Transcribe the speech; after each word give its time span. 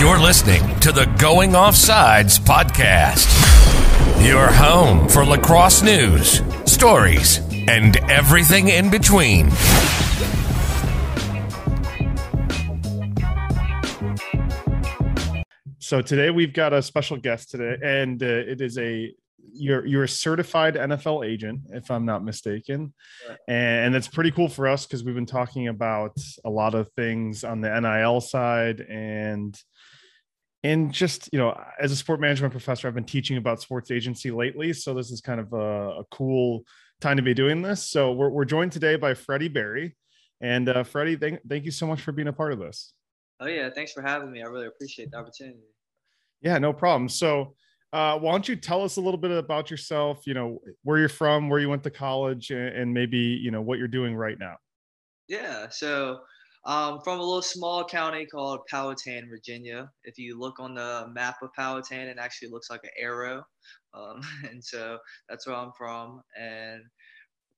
You're 0.00 0.18
listening 0.18 0.62
to 0.80 0.92
the 0.92 1.04
Going 1.18 1.50
Offsides 1.50 2.40
podcast, 2.40 3.28
your 4.26 4.46
home 4.46 5.06
for 5.10 5.26
lacrosse 5.26 5.82
news, 5.82 6.40
stories, 6.64 7.40
and 7.68 7.98
everything 8.10 8.68
in 8.68 8.88
between. 8.88 9.50
So 15.80 16.00
today 16.00 16.30
we've 16.30 16.54
got 16.54 16.72
a 16.72 16.80
special 16.80 17.18
guest 17.18 17.50
today, 17.50 17.76
and 17.82 18.22
uh, 18.22 18.26
it 18.26 18.62
is 18.62 18.78
a 18.78 19.12
you're 19.52 19.84
you're 19.84 20.04
a 20.04 20.08
certified 20.08 20.76
NFL 20.76 21.26
agent, 21.26 21.60
if 21.74 21.90
I'm 21.90 22.06
not 22.06 22.24
mistaken, 22.24 22.94
right. 23.28 23.38
and 23.48 23.94
that's 23.94 24.08
pretty 24.08 24.30
cool 24.30 24.48
for 24.48 24.66
us 24.66 24.86
because 24.86 25.04
we've 25.04 25.14
been 25.14 25.26
talking 25.26 25.68
about 25.68 26.16
a 26.42 26.48
lot 26.48 26.74
of 26.74 26.90
things 26.92 27.44
on 27.44 27.60
the 27.60 27.78
NIL 27.78 28.22
side 28.22 28.80
and 28.80 29.60
and 30.62 30.92
just 30.92 31.28
you 31.32 31.38
know 31.38 31.58
as 31.80 31.90
a 31.90 31.96
sport 31.96 32.20
management 32.20 32.52
professor 32.52 32.86
i've 32.86 32.94
been 32.94 33.02
teaching 33.02 33.38
about 33.38 33.62
sports 33.62 33.90
agency 33.90 34.30
lately 34.30 34.74
so 34.74 34.92
this 34.92 35.10
is 35.10 35.22
kind 35.22 35.40
of 35.40 35.52
a, 35.54 36.00
a 36.00 36.04
cool 36.10 36.64
time 37.00 37.16
to 37.16 37.22
be 37.22 37.34
doing 37.34 37.62
this. 37.62 37.88
So 37.88 38.12
we're, 38.12 38.28
we're 38.28 38.44
joined 38.44 38.72
today 38.72 38.96
by 38.96 39.14
freddie 39.14 39.48
berry. 39.48 39.96
And 40.40 40.68
uh, 40.68 40.84
freddie 40.84 41.16
thank, 41.16 41.40
thank 41.48 41.64
you 41.64 41.70
so 41.70 41.86
much 41.86 42.00
for 42.00 42.12
being 42.12 42.28
a 42.28 42.32
part 42.32 42.52
of 42.52 42.58
this. 42.58 42.92
Oh 43.40 43.46
yeah 43.46 43.70
thanks 43.74 43.92
for 43.92 44.02
having 44.02 44.30
me. 44.30 44.42
I 44.42 44.46
really 44.46 44.66
appreciate 44.66 45.10
the 45.10 45.18
opportunity. 45.18 45.60
Yeah 46.42 46.58
no 46.58 46.72
problem. 46.72 47.08
So 47.08 47.54
uh, 47.92 48.18
why 48.18 48.30
don't 48.32 48.48
you 48.48 48.54
tell 48.54 48.84
us 48.84 48.96
a 48.96 49.00
little 49.00 49.18
bit 49.18 49.32
about 49.32 49.70
yourself 49.70 50.26
you 50.26 50.34
know 50.34 50.60
where 50.84 50.98
you're 50.98 51.08
from 51.08 51.48
where 51.48 51.58
you 51.58 51.68
went 51.68 51.82
to 51.82 51.90
college 51.90 52.50
and, 52.50 52.68
and 52.68 52.94
maybe 52.94 53.18
you 53.18 53.50
know 53.50 53.60
what 53.60 53.78
you're 53.78 53.88
doing 53.88 54.14
right 54.14 54.38
now? 54.38 54.56
Yeah 55.28 55.68
so 55.70 56.20
um, 56.64 57.00
from 57.02 57.18
a 57.18 57.22
little 57.22 57.42
small 57.42 57.84
county 57.84 58.26
called 58.26 58.60
Powhatan, 58.70 59.28
Virginia. 59.28 59.90
If 60.04 60.18
you 60.18 60.38
look 60.38 60.60
on 60.60 60.74
the 60.74 61.06
map 61.12 61.36
of 61.42 61.52
Powhatan, 61.54 62.08
it 62.08 62.18
actually 62.18 62.50
looks 62.50 62.68
like 62.68 62.84
an 62.84 62.90
arrow. 62.98 63.44
Um, 63.94 64.20
and 64.50 64.62
so 64.62 64.98
that's 65.28 65.46
where 65.46 65.56
I'm 65.56 65.72
from. 65.76 66.22
And 66.38 66.82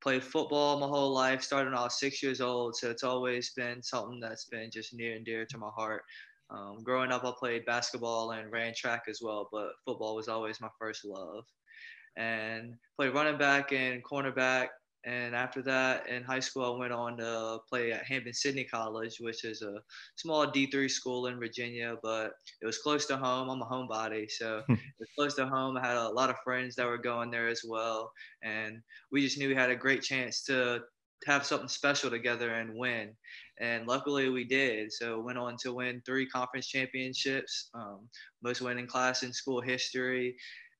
played 0.00 0.22
football 0.22 0.78
my 0.78 0.86
whole 0.86 1.12
life, 1.12 1.46
I 1.52 1.62
was 1.64 1.98
six 1.98 2.22
years 2.22 2.40
old. 2.40 2.76
So 2.76 2.90
it's 2.90 3.04
always 3.04 3.52
been 3.56 3.82
something 3.82 4.20
that's 4.20 4.46
been 4.46 4.70
just 4.70 4.94
near 4.94 5.14
and 5.16 5.24
dear 5.24 5.46
to 5.46 5.58
my 5.58 5.70
heart. 5.76 6.02
Um, 6.50 6.78
growing 6.84 7.10
up, 7.10 7.24
I 7.24 7.32
played 7.38 7.64
basketball 7.64 8.32
and 8.32 8.52
ran 8.52 8.74
track 8.76 9.04
as 9.08 9.20
well, 9.22 9.48
but 9.50 9.70
football 9.84 10.14
was 10.14 10.28
always 10.28 10.60
my 10.60 10.68
first 10.78 11.04
love. 11.04 11.44
And 12.16 12.74
played 12.96 13.14
running 13.14 13.38
back 13.38 13.72
and 13.72 14.04
cornerback 14.04 14.68
and 15.04 15.34
after 15.34 15.62
that, 15.62 16.08
in 16.08 16.22
high 16.22 16.40
school, 16.40 16.74
I 16.74 16.78
went 16.78 16.92
on 16.92 17.16
to 17.16 17.58
play 17.68 17.92
at 17.92 18.04
Hampden-Sydney 18.04 18.64
College, 18.64 19.16
which 19.18 19.44
is 19.44 19.62
a 19.62 19.80
small 20.16 20.46
D3 20.46 20.88
school 20.88 21.26
in 21.26 21.40
Virginia, 21.40 21.96
but 22.02 22.32
it 22.60 22.66
was 22.66 22.78
close 22.78 23.06
to 23.06 23.16
home. 23.16 23.50
I'm 23.50 23.62
a 23.62 23.66
homebody, 23.66 24.30
so 24.30 24.62
it 24.68 24.78
was 25.00 25.08
close 25.18 25.34
to 25.34 25.46
home. 25.46 25.76
I 25.76 25.86
had 25.86 25.96
a 25.96 26.08
lot 26.08 26.30
of 26.30 26.36
friends 26.44 26.76
that 26.76 26.86
were 26.86 26.98
going 26.98 27.30
there 27.30 27.48
as 27.48 27.62
well. 27.66 28.12
And 28.44 28.80
we 29.10 29.22
just 29.22 29.38
knew 29.38 29.48
we 29.48 29.56
had 29.56 29.70
a 29.70 29.76
great 29.76 30.02
chance 30.02 30.44
to 30.44 30.82
have 31.26 31.44
something 31.46 31.68
special 31.68 32.10
together 32.10 32.54
and 32.54 32.76
win. 32.76 33.10
And 33.60 33.86
luckily 33.86 34.28
we 34.28 34.44
did. 34.44 34.92
So 34.92 35.20
went 35.20 35.38
on 35.38 35.56
to 35.58 35.74
win 35.74 36.02
three 36.04 36.26
conference 36.26 36.66
championships, 36.66 37.70
um, 37.74 38.08
most 38.42 38.60
winning 38.60 38.86
class 38.86 39.22
in 39.22 39.32
school 39.32 39.60
history, 39.60 40.36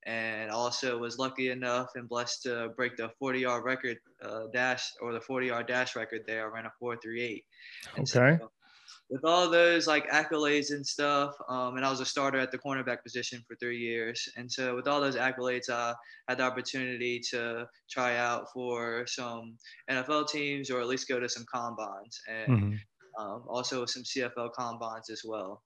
and 0.07 0.51
also 0.51 0.99
was 0.99 1.19
lucky 1.19 1.51
enough 1.51 1.91
and 1.95 2.09
blessed 2.09 2.43
to 2.43 2.71
break 2.77 2.97
the 2.97 3.11
40 3.19 3.41
yard 3.41 3.65
record 3.65 3.99
uh, 4.23 4.45
dash 4.53 4.91
or 5.01 5.13
the 5.13 5.21
40 5.21 5.47
yard 5.47 5.67
dash 5.67 5.97
record 5.97 6.23
there. 6.27 6.49
I 6.49 6.55
ran 6.55 6.67
a 6.67 6.73
438. 6.79 7.45
Okay. 7.93 8.05
So, 8.05 8.51
with 9.11 9.25
all 9.25 9.51
those 9.51 9.87
like 9.87 10.09
accolades 10.11 10.71
and 10.71 10.87
stuff, 10.87 11.35
um, 11.49 11.77
and 11.77 11.85
I 11.85 11.91
was 11.91 12.01
a 12.01 12.07
starter 12.07 12.39
at 12.39 12.51
the 12.51 12.59
cornerback 12.59 13.03
position 13.03 13.45
for 13.47 13.57
three 13.57 13.79
years. 13.79 14.27
And 14.37 14.51
so 14.51 14.75
with 14.75 14.89
all 14.89 15.01
those 15.01 15.17
accolades, 15.17 15.69
I 15.69 15.95
had 16.29 16.39
the 16.39 16.45
opportunity 16.45 17.21
to 17.31 17.67
try 17.91 18.17
out 18.17 18.47
for 18.55 19.07
some 19.07 19.57
NFL 19.91 20.29
teams 20.29 20.71
or 20.71 20.81
at 20.81 20.87
least 20.87 21.09
go 21.09 21.21
to 21.21 21.29
some 21.29 21.45
combines 21.53 22.21
and 22.27 22.49
mm-hmm. 22.49 23.23
um, 23.23 23.45
also 23.49 23.85
some 23.85 24.03
CFL 24.03 24.51
combines 24.59 25.11
as 25.11 25.23
well. 25.25 25.63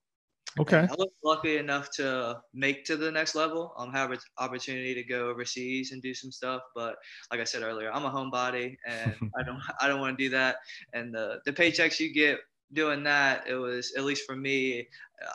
Okay. 0.58 0.88
I 0.90 0.94
was 0.96 1.08
lucky 1.22 1.58
enough 1.58 1.90
to 1.96 2.40
make 2.54 2.84
to 2.86 2.96
the 2.96 3.10
next 3.10 3.34
level. 3.34 3.74
Um, 3.76 3.92
have 3.92 4.10
an 4.10 4.18
opportunity 4.38 4.94
to 4.94 5.02
go 5.02 5.28
overseas 5.28 5.92
and 5.92 6.00
do 6.00 6.14
some 6.14 6.32
stuff. 6.32 6.62
But 6.74 6.96
like 7.30 7.40
I 7.40 7.44
said 7.44 7.62
earlier, 7.62 7.92
I'm 7.92 8.06
a 8.06 8.10
homebody, 8.10 8.76
and 8.86 9.14
I 9.38 9.42
don't 9.42 9.60
I 9.80 9.88
don't 9.88 10.00
want 10.00 10.16
to 10.16 10.24
do 10.24 10.30
that. 10.30 10.56
And 10.94 11.14
the 11.14 11.40
the 11.44 11.52
paychecks 11.52 12.00
you 12.00 12.12
get 12.12 12.38
doing 12.72 13.02
that, 13.04 13.46
it 13.46 13.54
was 13.54 13.92
at 13.96 14.04
least 14.04 14.24
for 14.26 14.34
me, 14.34 14.88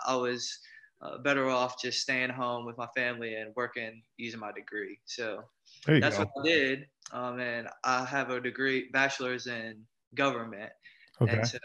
I 0.07 0.15
was 0.15 0.59
uh, 1.01 1.17
better 1.19 1.49
off 1.49 1.81
just 1.81 2.01
staying 2.01 2.29
home 2.29 2.65
with 2.65 2.77
my 2.77 2.87
family 2.95 3.35
and 3.35 3.55
working 3.55 4.01
using 4.17 4.39
my 4.39 4.51
degree. 4.51 4.99
So 5.05 5.43
that's 5.85 6.17
go. 6.17 6.25
what 6.33 6.45
I 6.45 6.47
did. 6.47 6.87
Um, 7.11 7.39
and 7.39 7.67
I 7.83 8.05
have 8.05 8.29
a 8.29 8.39
degree, 8.39 8.89
bachelor's 8.91 9.47
in 9.47 9.83
government. 10.15 10.71
Okay. 11.21 11.37
And 11.37 11.47
so 11.47 11.59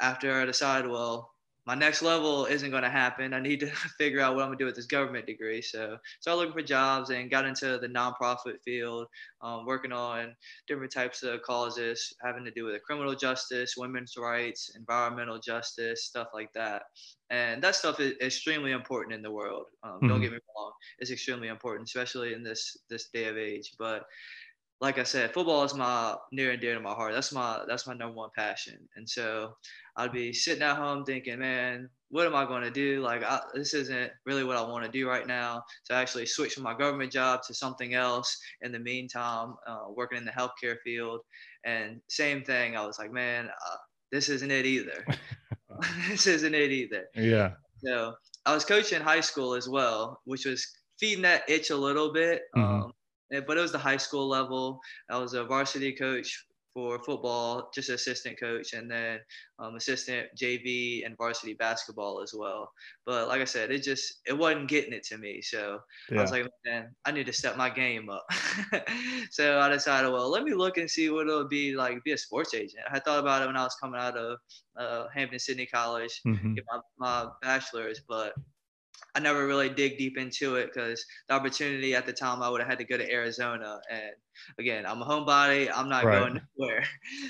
after 0.00 0.32
I 0.40 0.44
decided, 0.44 0.90
well, 0.90 1.31
my 1.64 1.74
next 1.74 2.02
level 2.02 2.46
isn't 2.46 2.70
going 2.70 2.82
to 2.82 2.90
happen. 2.90 3.32
I 3.32 3.40
need 3.40 3.60
to 3.60 3.66
figure 3.98 4.20
out 4.20 4.34
what 4.34 4.42
I'm 4.42 4.48
going 4.48 4.58
to 4.58 4.62
do 4.62 4.66
with 4.66 4.74
this 4.74 4.86
government 4.86 5.26
degree. 5.26 5.62
So 5.62 5.96
started 6.20 6.38
looking 6.38 6.54
for 6.54 6.62
jobs 6.62 7.10
and 7.10 7.30
got 7.30 7.46
into 7.46 7.78
the 7.78 7.88
nonprofit 7.88 8.60
field, 8.64 9.06
um, 9.42 9.64
working 9.64 9.92
on 9.92 10.34
different 10.66 10.92
types 10.92 11.22
of 11.22 11.42
causes 11.42 12.12
having 12.22 12.44
to 12.44 12.50
do 12.50 12.64
with 12.64 12.82
criminal 12.82 13.14
justice, 13.14 13.74
women's 13.76 14.14
rights, 14.16 14.72
environmental 14.76 15.38
justice, 15.38 16.04
stuff 16.04 16.28
like 16.34 16.52
that. 16.54 16.82
And 17.30 17.62
that 17.62 17.76
stuff 17.76 18.00
is 18.00 18.14
extremely 18.20 18.72
important 18.72 19.14
in 19.14 19.22
the 19.22 19.30
world. 19.30 19.66
Um, 19.82 19.92
mm-hmm. 19.92 20.08
Don't 20.08 20.20
get 20.20 20.32
me 20.32 20.38
wrong; 20.56 20.72
it's 20.98 21.10
extremely 21.10 21.48
important, 21.48 21.88
especially 21.88 22.34
in 22.34 22.42
this 22.42 22.76
this 22.90 23.08
day 23.08 23.24
of 23.24 23.38
age. 23.38 23.72
But 23.78 24.04
like 24.82 24.98
I 24.98 25.04
said, 25.04 25.32
football 25.32 25.62
is 25.62 25.74
my 25.74 26.16
near 26.32 26.50
and 26.50 26.60
dear 26.60 26.74
to 26.74 26.80
my 26.80 26.92
heart. 26.92 27.14
That's 27.14 27.32
my 27.32 27.60
that's 27.68 27.86
my 27.86 27.94
number 27.94 28.16
one 28.16 28.30
passion. 28.36 28.76
And 28.96 29.08
so 29.08 29.54
I'd 29.96 30.10
be 30.10 30.32
sitting 30.32 30.62
at 30.62 30.76
home 30.76 31.04
thinking, 31.04 31.38
man, 31.38 31.88
what 32.08 32.26
am 32.26 32.34
I 32.34 32.44
going 32.44 32.64
to 32.64 32.70
do? 32.70 33.00
Like 33.00 33.22
I, 33.22 33.40
this 33.54 33.74
isn't 33.74 34.10
really 34.26 34.42
what 34.42 34.56
I 34.56 34.62
want 34.62 34.84
to 34.84 34.90
do 34.90 35.08
right 35.08 35.26
now. 35.26 35.62
So 35.84 35.94
I 35.94 36.00
actually 36.00 36.26
switched 36.26 36.54
from 36.54 36.64
my 36.64 36.76
government 36.76 37.12
job 37.12 37.42
to 37.46 37.54
something 37.54 37.94
else. 37.94 38.36
In 38.62 38.72
the 38.72 38.80
meantime, 38.80 39.54
uh, 39.68 39.84
working 39.88 40.18
in 40.18 40.24
the 40.24 40.32
healthcare 40.32 40.76
field, 40.82 41.20
and 41.64 42.00
same 42.08 42.42
thing. 42.42 42.76
I 42.76 42.84
was 42.84 42.98
like, 42.98 43.12
man, 43.12 43.46
uh, 43.46 43.76
this 44.10 44.28
isn't 44.28 44.50
it 44.50 44.66
either. 44.66 45.06
this 46.08 46.26
isn't 46.26 46.54
it 46.54 46.72
either. 46.72 47.04
Yeah. 47.14 47.52
So 47.84 48.14
I 48.46 48.52
was 48.52 48.64
coaching 48.64 49.00
high 49.00 49.20
school 49.20 49.54
as 49.54 49.68
well, 49.68 50.20
which 50.24 50.44
was 50.44 50.66
feeding 50.98 51.22
that 51.22 51.48
itch 51.48 51.70
a 51.70 51.76
little 51.76 52.12
bit. 52.12 52.42
Mm-hmm. 52.56 52.82
Um, 52.82 52.92
but 53.40 53.56
it 53.56 53.60
was 53.60 53.72
the 53.72 53.78
high 53.78 53.96
school 53.96 54.28
level. 54.28 54.80
I 55.10 55.18
was 55.18 55.34
a 55.34 55.44
varsity 55.44 55.92
coach 55.92 56.44
for 56.74 56.98
football, 57.00 57.70
just 57.74 57.90
assistant 57.90 58.38
coach, 58.40 58.72
and 58.72 58.90
then 58.90 59.18
um, 59.58 59.74
assistant 59.76 60.28
JV 60.36 61.04
and 61.04 61.16
varsity 61.16 61.54
basketball 61.54 62.22
as 62.22 62.32
well. 62.34 62.70
But 63.04 63.28
like 63.28 63.40
I 63.40 63.44
said, 63.44 63.70
it 63.70 63.82
just 63.82 64.20
it 64.26 64.36
wasn't 64.36 64.68
getting 64.68 64.92
it 64.92 65.02
to 65.04 65.18
me. 65.18 65.42
So 65.42 65.80
yeah. 66.10 66.18
I 66.18 66.22
was 66.22 66.30
like, 66.30 66.46
man, 66.64 66.94
I 67.04 67.12
need 67.12 67.26
to 67.26 67.32
step 67.32 67.56
my 67.56 67.68
game 67.68 68.08
up. 68.08 68.26
so 69.30 69.58
I 69.60 69.68
decided, 69.68 70.12
well, 70.12 70.30
let 70.30 70.44
me 70.44 70.54
look 70.54 70.78
and 70.78 70.90
see 70.90 71.10
what 71.10 71.26
it'll 71.26 71.48
be 71.48 71.74
like 71.74 72.02
be 72.04 72.12
a 72.12 72.18
sports 72.18 72.54
agent. 72.54 72.84
I 72.90 72.98
thought 73.00 73.20
about 73.20 73.42
it 73.42 73.46
when 73.46 73.56
I 73.56 73.64
was 73.64 73.76
coming 73.76 74.00
out 74.00 74.16
of 74.16 74.38
uh, 74.76 75.06
Hampden-Sydney 75.14 75.66
College, 75.66 76.20
mm-hmm. 76.26 76.54
get 76.54 76.64
my, 76.70 76.80
my 76.98 77.30
bachelor's, 77.42 78.00
but 78.08 78.32
I 79.14 79.20
never 79.20 79.46
really 79.46 79.68
dig 79.68 79.98
deep 79.98 80.16
into 80.16 80.56
it 80.56 80.70
because 80.72 81.04
the 81.28 81.34
opportunity 81.34 81.94
at 81.94 82.06
the 82.06 82.12
time 82.12 82.42
I 82.42 82.48
would 82.48 82.60
have 82.60 82.68
had 82.68 82.78
to 82.78 82.84
go 82.84 82.96
to 82.96 83.12
Arizona. 83.12 83.80
And 83.90 84.12
again, 84.58 84.86
I'm 84.86 85.02
a 85.02 85.04
homebody. 85.04 85.70
I'm 85.72 85.88
not 85.88 86.04
right. 86.04 86.20
going 86.20 86.40
nowhere. 86.58 86.84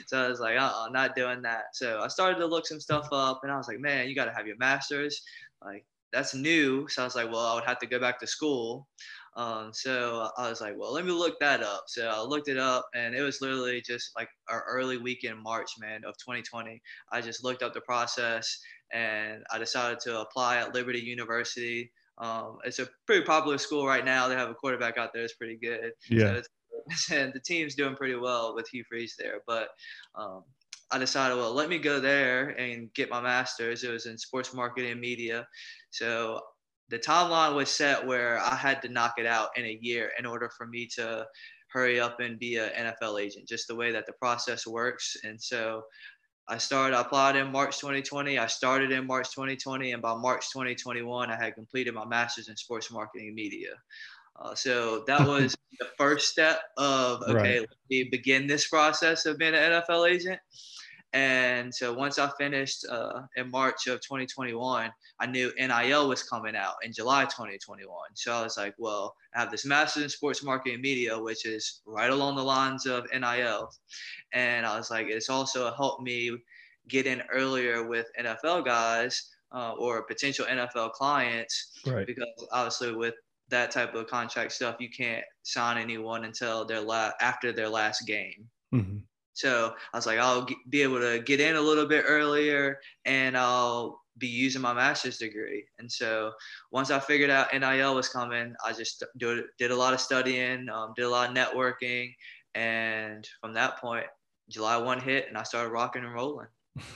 So 0.07 0.25
I 0.25 0.29
was 0.29 0.39
like, 0.39 0.57
uh-uh, 0.57 0.91
not 0.91 1.17
doing 1.17 1.43
that. 1.43 1.75
So 1.75 2.01
I 2.01 2.09
started 2.09 2.39
to 2.39 2.47
look 2.47 2.67
some 2.67 2.81
stuff 2.81 3.09
up 3.11 3.41
and 3.43 3.51
I 3.51 3.57
was 3.57 3.67
like, 3.67 3.81
man, 3.81 4.09
you 4.09 4.15
got 4.15 4.27
to 4.27 4.33
have 4.33 4.47
your 4.47 4.57
master's. 4.59 5.23
Like 5.65 5.85
that's 6.13 6.35
new. 6.35 6.87
So 6.89 7.03
I 7.03 7.05
was 7.05 7.17
like, 7.17 7.31
well, 7.31 7.47
I 7.47 7.55
would 7.55 7.65
have 7.65 7.79
to 7.81 7.87
go 7.87 7.99
back 7.99 8.19
to 8.21 8.27
school. 8.27 8.87
Um, 9.35 9.71
so 9.73 10.29
I 10.37 10.51
was 10.51 10.61
like, 10.61 10.75
well, 10.77 10.93
let 10.93 11.07
me 11.07 11.13
look 11.13 11.41
that 11.41 11.63
up. 11.63 11.85
So 11.87 12.07
I 12.07 12.21
looked 12.21 12.49
it 12.49 12.59
up, 12.59 12.87
and 12.95 13.15
it 13.15 13.23
was 13.23 13.41
literally 13.41 13.81
just 13.81 14.11
like 14.15 14.29
our 14.49 14.65
early 14.69 14.99
week 14.99 15.25
in 15.25 15.43
March, 15.43 15.71
man, 15.81 16.03
of 16.07 16.15
2020. 16.19 16.81
I 17.11 17.21
just 17.21 17.43
looked 17.43 17.63
up 17.63 17.73
the 17.73 17.81
process, 17.81 18.59
and 18.93 19.43
I 19.51 19.59
decided 19.59 20.01
to 20.01 20.21
apply 20.21 20.59
at 20.59 20.75
Liberty 20.75 21.01
University. 21.01 21.91
Um, 22.19 22.59
it's 22.65 22.79
a 22.79 22.89
pretty 23.07 23.25
popular 23.25 23.57
school 23.57 23.87
right 23.87 24.05
now. 24.05 24.29
They 24.29 24.35
have 24.35 24.51
a 24.51 24.55
quarterback 24.55 24.99
out 24.99 25.13
there 25.15 25.23
that's 25.23 25.35
pretty 25.35 25.57
good. 25.57 25.93
Yeah. 26.11 26.41
So 26.41 26.43
and 27.15 27.33
the 27.33 27.41
team's 27.41 27.75
doing 27.75 27.97
pretty 27.97 28.17
well 28.17 28.55
with 28.55 28.69
Hugh 28.69 28.85
Freeze 28.89 29.15
there. 29.19 29.41
But 29.47 29.69
um, 30.15 30.45
I 30.93 30.99
decided, 30.99 31.37
well, 31.37 31.55
let 31.55 31.69
me 31.69 31.79
go 31.79 32.01
there 32.01 32.51
and 32.51 32.93
get 32.95 33.11
my 33.11 33.21
master's. 33.21 33.83
It 33.83 33.91
was 33.91 34.07
in 34.07 34.19
sports 34.19 34.53
marketing 34.53 34.93
and 34.93 35.01
media. 35.01 35.47
So 35.91 36.41
the 36.91 36.99
timeline 36.99 37.57
was 37.57 37.71
set 37.71 38.07
where 38.07 38.39
I 38.39 38.55
had 38.55 38.83
to 38.83 38.89
knock 38.89 39.15
it 39.19 39.27
out 39.27 39.49
in 39.57 39.65
a 39.65 39.79
year 39.81 40.11
in 40.19 40.27
order 40.27 40.51
for 40.57 40.67
me 40.67 40.87
to 40.97 41.27
hurry 41.69 41.99
up 41.99 42.21
and 42.21 42.39
be 42.39 42.57
an 42.57 42.71
NFL 42.79 43.21
agent, 43.21 43.49
just 43.49 43.67
the 43.67 43.75
way 43.75 43.91
that 43.93 44.07
the 44.07 44.13
process 44.13 44.67
works. 44.67 45.17
And 45.25 45.41
so 45.41 45.83
I 46.49 46.59
started, 46.59 46.97
I 46.97 47.01
applied 47.01 47.37
in 47.37 47.51
March 47.51 47.79
2020. 47.79 48.39
I 48.39 48.47
started 48.47 48.93
in 48.93 49.07
March 49.07 49.31
2020, 49.31 49.93
and 49.93 50.03
by 50.03 50.15
March 50.15 50.51
2021, 50.53 51.31
I 51.31 51.37
had 51.37 51.55
completed 51.55 51.95
my 51.95 52.05
master's 52.05 52.49
in 52.49 52.57
sports 52.57 52.91
marketing 52.91 53.29
and 53.29 53.35
media. 53.35 53.71
Uh, 54.41 54.55
so 54.55 55.05
that 55.07 55.21
was 55.27 55.57
the 55.79 55.87
first 55.97 56.29
step 56.29 56.61
of 56.77 57.23
okay, 57.23 57.33
right. 57.33 57.61
let 57.61 57.69
me 57.89 58.09
begin 58.11 58.47
this 58.47 58.69
process 58.69 59.25
of 59.25 59.39
being 59.39 59.55
an 59.55 59.83
NFL 59.83 60.11
agent. 60.11 60.41
And 61.13 61.75
so 61.75 61.93
once 61.93 62.19
I 62.19 62.31
finished 62.39 62.87
uh, 62.89 63.23
in 63.37 63.51
March 63.51 63.87
of 63.87 64.01
2021, 64.01 64.91
I 65.21 65.27
knew 65.27 65.53
NIL 65.59 66.09
was 66.09 66.23
coming 66.23 66.57
out 66.57 66.77
in 66.83 66.93
July 66.93 67.25
2021. 67.25 67.87
So 68.15 68.33
I 68.33 68.43
was 68.43 68.57
like, 68.57 68.75
well, 68.79 69.15
I 69.35 69.41
have 69.41 69.51
this 69.51 69.67
master's 69.67 70.05
in 70.05 70.09
sports 70.09 70.43
marketing 70.43 70.81
media, 70.81 71.19
which 71.19 71.45
is 71.45 71.83
right 71.85 72.11
along 72.11 72.37
the 72.37 72.43
lines 72.43 72.87
of 72.87 73.07
NIL. 73.13 73.71
And 74.33 74.65
I 74.65 74.77
was 74.79 74.91
like, 74.91 75.09
it's 75.09 75.29
also 75.29 75.73
helped 75.75 76.03
me 76.03 76.39
get 76.89 77.07
in 77.07 77.23
earlier 77.33 77.87
with 77.87 78.07
NFL 78.19 78.65
guys 78.65 79.31
uh, 79.55 79.73
or 79.73 80.03
potential 80.05 80.47
NFL 80.47 80.93
clients. 80.93 81.73
Right. 81.87 82.07
Because 82.07 82.27
obviously, 82.53 82.95
with 82.95 83.15
that 83.51 83.71
type 83.71 83.95
of 83.95 84.07
contract 84.07 84.53
stuff, 84.53 84.77
you 84.81 84.89
can't 84.89 85.25
sign 85.43 85.77
anyone 85.77 86.25
until 86.25 86.65
their 86.65 86.81
la- 86.81 87.13
after 87.21 87.53
their 87.53 87.69
last 87.69 88.07
game. 88.07 88.49
Mm-hmm. 88.75 88.99
So 89.35 89.75
I 89.93 89.97
was 89.97 90.07
like, 90.07 90.19
I'll 90.19 90.47
be 90.69 90.83
able 90.83 91.01
to 91.01 91.21
get 91.21 91.41
in 91.41 91.57
a 91.57 91.61
little 91.61 91.87
bit 91.87 92.05
earlier 92.07 92.79
and 93.05 93.37
I'll 93.37 94.03
be 94.19 94.27
using 94.27 94.61
my 94.61 94.75
master's 94.75 95.19
degree. 95.19 95.65
And 95.79 95.91
so 95.91 96.33
once 96.71 96.91
I 96.91 97.01
figured 97.01 97.31
out 97.31 97.53
NIL 97.53 97.95
was 97.95 98.09
coming, 98.09 98.55
I 98.65 98.73
just 98.73 99.03
did, 99.17 99.45
did 99.59 99.71
a 99.71 99.77
lot 99.77 99.95
of 99.95 100.01
studying, 100.01 100.69
um, 100.69 100.93
did 100.97 101.05
a 101.05 101.09
lot 101.09 101.31
of 101.31 101.37
networking. 101.37 102.15
And 102.55 103.27
from 103.41 103.55
that 103.55 103.79
point, 103.79 104.07
July 104.51 104.77
1 104.77 105.01
hit 105.01 105.29
and 105.29 105.39
I 105.39 105.43
started 105.45 105.71
rocking 105.71 106.05
and 106.05 106.15
rolling. 106.15 106.49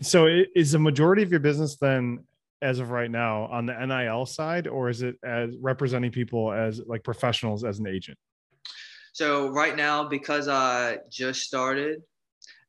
So 0.00 0.26
is 0.56 0.72
the 0.72 0.78
majority 0.78 1.22
of 1.22 1.30
your 1.30 1.40
business 1.40 1.76
then 1.76 2.24
as 2.62 2.78
of 2.78 2.90
right 2.90 3.10
now 3.10 3.44
on 3.46 3.66
the 3.66 3.74
NIL 3.74 4.26
side, 4.26 4.66
or 4.66 4.88
is 4.88 5.02
it 5.02 5.16
as 5.24 5.56
representing 5.60 6.10
people 6.10 6.52
as 6.52 6.80
like 6.86 7.04
professionals 7.04 7.64
as 7.64 7.78
an 7.78 7.86
agent? 7.86 8.18
So 9.12 9.48
right 9.48 9.76
now, 9.76 10.08
because 10.08 10.48
I 10.48 10.98
just 11.10 11.42
started, 11.42 12.02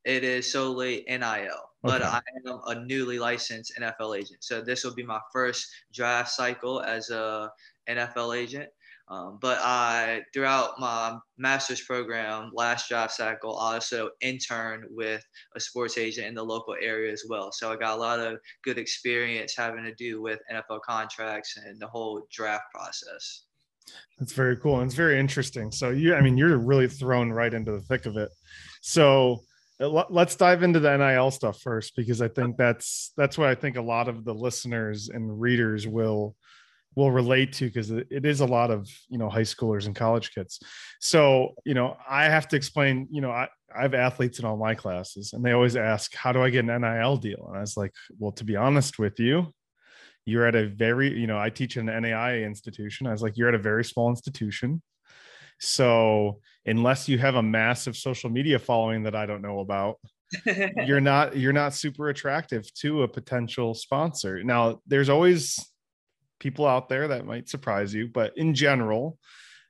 it 0.06 0.24
is 0.24 0.52
solely 0.52 1.06
NIL. 1.08 1.22
Okay. 1.24 1.50
But 1.84 2.04
I 2.04 2.22
am 2.46 2.60
a 2.68 2.86
newly 2.86 3.20
licensed 3.20 3.74
NFL 3.80 4.18
agent. 4.18 4.44
So 4.44 4.62
this 4.62 4.84
will 4.84 4.94
be 4.94 5.04
my 5.04 5.20
first 5.34 5.68
draft 5.94 6.30
cycle 6.30 6.82
as 6.82 7.10
a 7.10 7.52
NFL 7.90 8.38
agent. 8.38 8.70
Um, 9.08 9.40
but 9.42 9.58
I, 9.62 10.22
throughout 10.34 10.80
my 10.80 11.18
master's 11.38 11.82
program, 11.82 12.52
last 12.54 12.88
draft 12.88 13.14
cycle, 13.14 13.60
I 13.60 13.74
also 13.74 14.12
interned 14.22 14.86
with 14.90 15.22
a 15.54 15.60
sports 15.60 15.98
agent 15.98 16.28
in 16.28 16.36
the 16.36 16.44
local 16.44 16.76
area 16.82 17.12
as 17.12 17.26
well. 17.28 17.52
So 17.52 17.72
I 17.72 17.76
got 17.76 17.98
a 17.98 18.02
lot 18.02 18.20
of 18.20 18.40
good 18.64 18.78
experience 18.78 19.54
having 19.58 19.84
to 19.84 19.94
do 19.96 20.22
with 20.22 20.40
NFL 20.50 20.80
contracts 20.88 21.58
and 21.58 21.78
the 21.78 21.88
whole 21.88 22.26
draft 22.32 22.64
process. 22.74 23.44
That's 24.20 24.34
very 24.34 24.58
cool. 24.58 24.80
And 24.80 24.86
it's 24.86 24.96
very 24.96 25.20
interesting. 25.20 25.72
So 25.72 25.90
you, 25.90 26.16
I 26.16 26.22
mean, 26.22 26.38
you're 26.38 26.58
really 26.58 26.88
thrown 26.88 27.32
right 27.32 27.54
into 27.54 27.72
the 27.72 27.82
thick 27.82 28.06
of 28.06 28.18
it. 28.18 28.30
So 28.82 29.42
uh, 29.80 30.06
let's 30.10 30.36
dive 30.36 30.64
into 30.64 30.80
the 30.80 30.96
NIL 30.96 31.32
stuff 31.32 31.60
first, 31.62 31.96
because 31.96 32.22
I 32.22 32.28
think 32.28 32.58
that's, 32.58 33.14
that's 33.18 33.38
what 33.38 33.50
I 33.50 33.56
think 33.56 33.78
a 33.78 33.82
lot 33.82 34.08
of 34.08 34.24
the 34.24 34.34
listeners 34.34 35.10
and 35.10 35.42
readers 35.42 35.88
will, 35.88 36.36
will 36.96 37.12
relate 37.12 37.54
to 37.54 37.66
because 37.66 37.90
it 37.90 38.26
is 38.26 38.42
a 38.42 38.46
lot 38.46 38.70
of 38.70 38.90
you 39.10 39.18
know 39.18 39.30
high 39.30 39.42
schoolers 39.42 39.86
and 39.86 39.96
college 39.96 40.34
kids 40.34 40.60
so 41.00 41.54
you 41.66 41.74
know 41.74 41.96
i 42.08 42.26
have 42.26 42.48
to 42.48 42.56
explain 42.56 43.08
you 43.10 43.22
know 43.22 43.32
i, 43.32 43.48
I 43.74 43.84
have 43.84 43.94
athletes 43.94 44.40
in 44.40 44.46
all 44.46 44.58
my 44.58 44.76
classes 44.76 45.34
and 45.34 45.44
they 45.44 45.54
always 45.54 45.76
ask 45.76 46.14
how 46.14 46.32
do 46.32 46.44
i 46.44 46.50
get 46.50 46.66
an 46.66 46.82
nil 46.82 47.18
deal 47.18 47.46
and 47.48 47.58
i 47.58 47.62
was 47.62 47.78
like 47.78 47.94
well 48.20 48.34
to 48.34 48.44
be 48.44 48.56
honest 48.56 49.00
with 49.00 49.20
you 49.20 49.54
you're 50.26 50.46
at 50.46 50.56
a 50.56 50.68
very 50.68 51.18
you 51.18 51.28
know 51.28 51.40
i 51.40 51.50
teach 51.50 51.78
an 51.78 51.86
nai 51.88 52.40
institution. 52.40 53.08
I 53.08 53.12
was 53.12 53.22
like 53.22 53.38
you're 53.38 53.50
at 53.50 53.56
a 53.56 53.60
very 53.60 53.84
small 53.84 54.10
institution. 54.10 54.82
So 55.60 56.40
unless 56.66 57.08
you 57.08 57.18
have 57.20 57.36
a 57.36 57.44
massive 57.44 57.96
social 57.96 58.30
media 58.30 58.60
following 58.60 59.04
that 59.04 59.16
i 59.16 59.26
don't 59.26 59.42
know 59.42 59.60
about 59.60 59.98
you're 60.86 61.02
not 61.02 61.36
you're 61.36 61.54
not 61.54 61.74
super 61.74 62.10
attractive 62.10 62.72
to 62.76 63.04
a 63.04 63.08
potential 63.08 63.74
sponsor. 63.74 64.44
Now 64.44 64.82
there's 64.88 65.10
always 65.10 65.60
people 66.40 66.66
out 66.66 66.90
there 66.90 67.10
that 67.10 67.26
might 67.26 67.48
surprise 67.48 67.94
you 67.94 68.08
but 68.08 68.36
in 68.36 68.56
general 68.56 69.20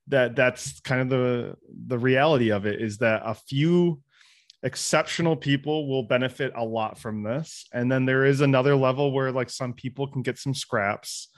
that 0.07 0.35
that's 0.35 0.79
kind 0.81 1.01
of 1.01 1.09
the 1.09 1.55
the 1.87 1.99
reality 1.99 2.51
of 2.51 2.65
it 2.65 2.81
is 2.81 2.97
that 2.99 3.21
a 3.25 3.33
few 3.33 3.99
exceptional 4.63 5.35
people 5.35 5.87
will 5.87 6.03
benefit 6.03 6.51
a 6.55 6.63
lot 6.63 6.97
from 6.99 7.23
this. 7.23 7.65
And 7.73 7.91
then 7.91 8.05
there 8.05 8.25
is 8.25 8.41
another 8.41 8.75
level 8.75 9.11
where 9.11 9.31
like 9.31 9.49
some 9.49 9.73
people 9.73 10.07
can 10.07 10.21
get 10.21 10.37
some 10.37 10.53
scraps 10.53 11.29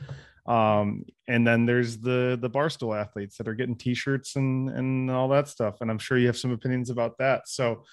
um 0.46 1.06
and 1.30 1.48
then 1.48 1.66
there's 1.66 2.00
the 2.00 2.38
the 2.42 2.50
barstool 2.50 3.00
athletes 3.00 3.38
that 3.38 3.48
are 3.48 3.54
getting 3.54 3.78
t-shirts 3.78 4.36
and 4.36 4.70
and 4.70 5.10
all 5.10 5.30
that 5.30 5.48
stuff. 5.48 5.80
And 5.80 5.90
i'm 5.90 6.00
sure 6.00 6.18
you 6.18 6.28
have 6.28 6.38
some 6.38 6.52
opinions 6.52 6.90
about 6.90 7.18
that. 7.20 7.48
So 7.48 7.84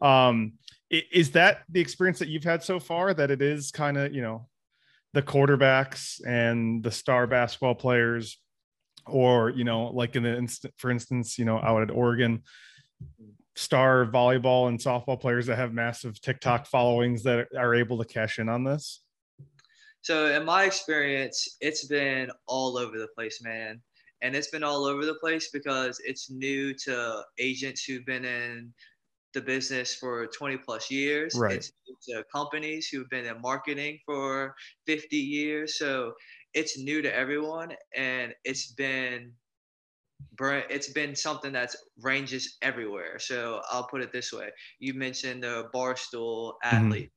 um 0.00 0.54
is 0.90 1.30
that 1.32 1.58
the 1.68 1.80
experience 1.80 2.18
that 2.18 2.28
you've 2.28 2.42
had 2.42 2.64
so 2.64 2.80
far 2.80 3.14
that 3.14 3.30
it 3.30 3.40
is 3.40 3.70
kind 3.70 3.96
of 3.96 4.12
you 4.12 4.22
know 4.22 4.48
the 5.12 5.22
quarterbacks 5.22 6.20
and 6.26 6.82
the 6.82 6.90
star 6.90 7.26
basketball 7.26 7.74
players? 7.74 8.38
Or 9.06 9.50
you 9.50 9.64
know 9.64 9.86
like 9.86 10.14
in 10.14 10.24
the 10.24 10.36
instant 10.36 10.74
for 10.76 10.90
instance 10.90 11.38
you 11.38 11.44
know 11.44 11.58
out 11.58 11.82
at 11.82 11.90
oregon 11.90 12.42
star 13.60 14.06
volleyball 14.06 14.68
and 14.68 14.78
softball 14.78 15.20
players 15.20 15.46
that 15.46 15.56
have 15.56 15.74
massive 15.74 16.20
TikTok 16.20 16.66
followings 16.66 17.22
that 17.24 17.48
are 17.56 17.74
able 17.74 17.98
to 17.98 18.04
cash 18.04 18.38
in 18.38 18.48
on 18.48 18.64
this? 18.64 19.02
So, 20.02 20.34
in 20.34 20.46
my 20.46 20.64
experience, 20.64 21.56
it's 21.60 21.86
been 21.86 22.30
all 22.46 22.78
over 22.78 22.98
the 22.98 23.08
place, 23.14 23.42
man. 23.42 23.80
And 24.22 24.34
it's 24.34 24.48
been 24.48 24.64
all 24.64 24.84
over 24.84 25.04
the 25.04 25.14
place 25.14 25.50
because 25.52 26.00
it's 26.04 26.30
new 26.30 26.74
to 26.84 27.22
agents 27.38 27.84
who've 27.84 28.04
been 28.04 28.24
in 28.24 28.72
the 29.34 29.40
business 29.40 29.94
for 29.94 30.26
20 30.26 30.56
plus 30.58 30.90
years. 30.90 31.34
Right. 31.36 31.56
It's 31.56 31.72
to 32.08 32.24
companies 32.34 32.88
who've 32.88 33.08
been 33.10 33.26
in 33.26 33.40
marketing 33.40 33.98
for 34.06 34.54
50 34.86 35.16
years. 35.16 35.78
So 35.78 36.12
it's 36.54 36.78
new 36.78 37.02
to 37.02 37.14
everyone. 37.14 37.72
And 37.94 38.34
it's 38.44 38.72
been 38.72 39.32
it's 40.40 40.92
been 40.92 41.14
something 41.14 41.52
that's 41.52 41.76
ranges 42.00 42.56
everywhere. 42.62 43.18
So 43.18 43.60
I'll 43.70 43.86
put 43.86 44.02
it 44.02 44.12
this 44.12 44.32
way: 44.32 44.48
you 44.78 44.94
mentioned 44.94 45.42
the 45.42 45.68
barstool 45.74 46.52
mm-hmm. 46.64 46.76
athlete. 46.76 47.06
Mm-hmm. 47.06 47.16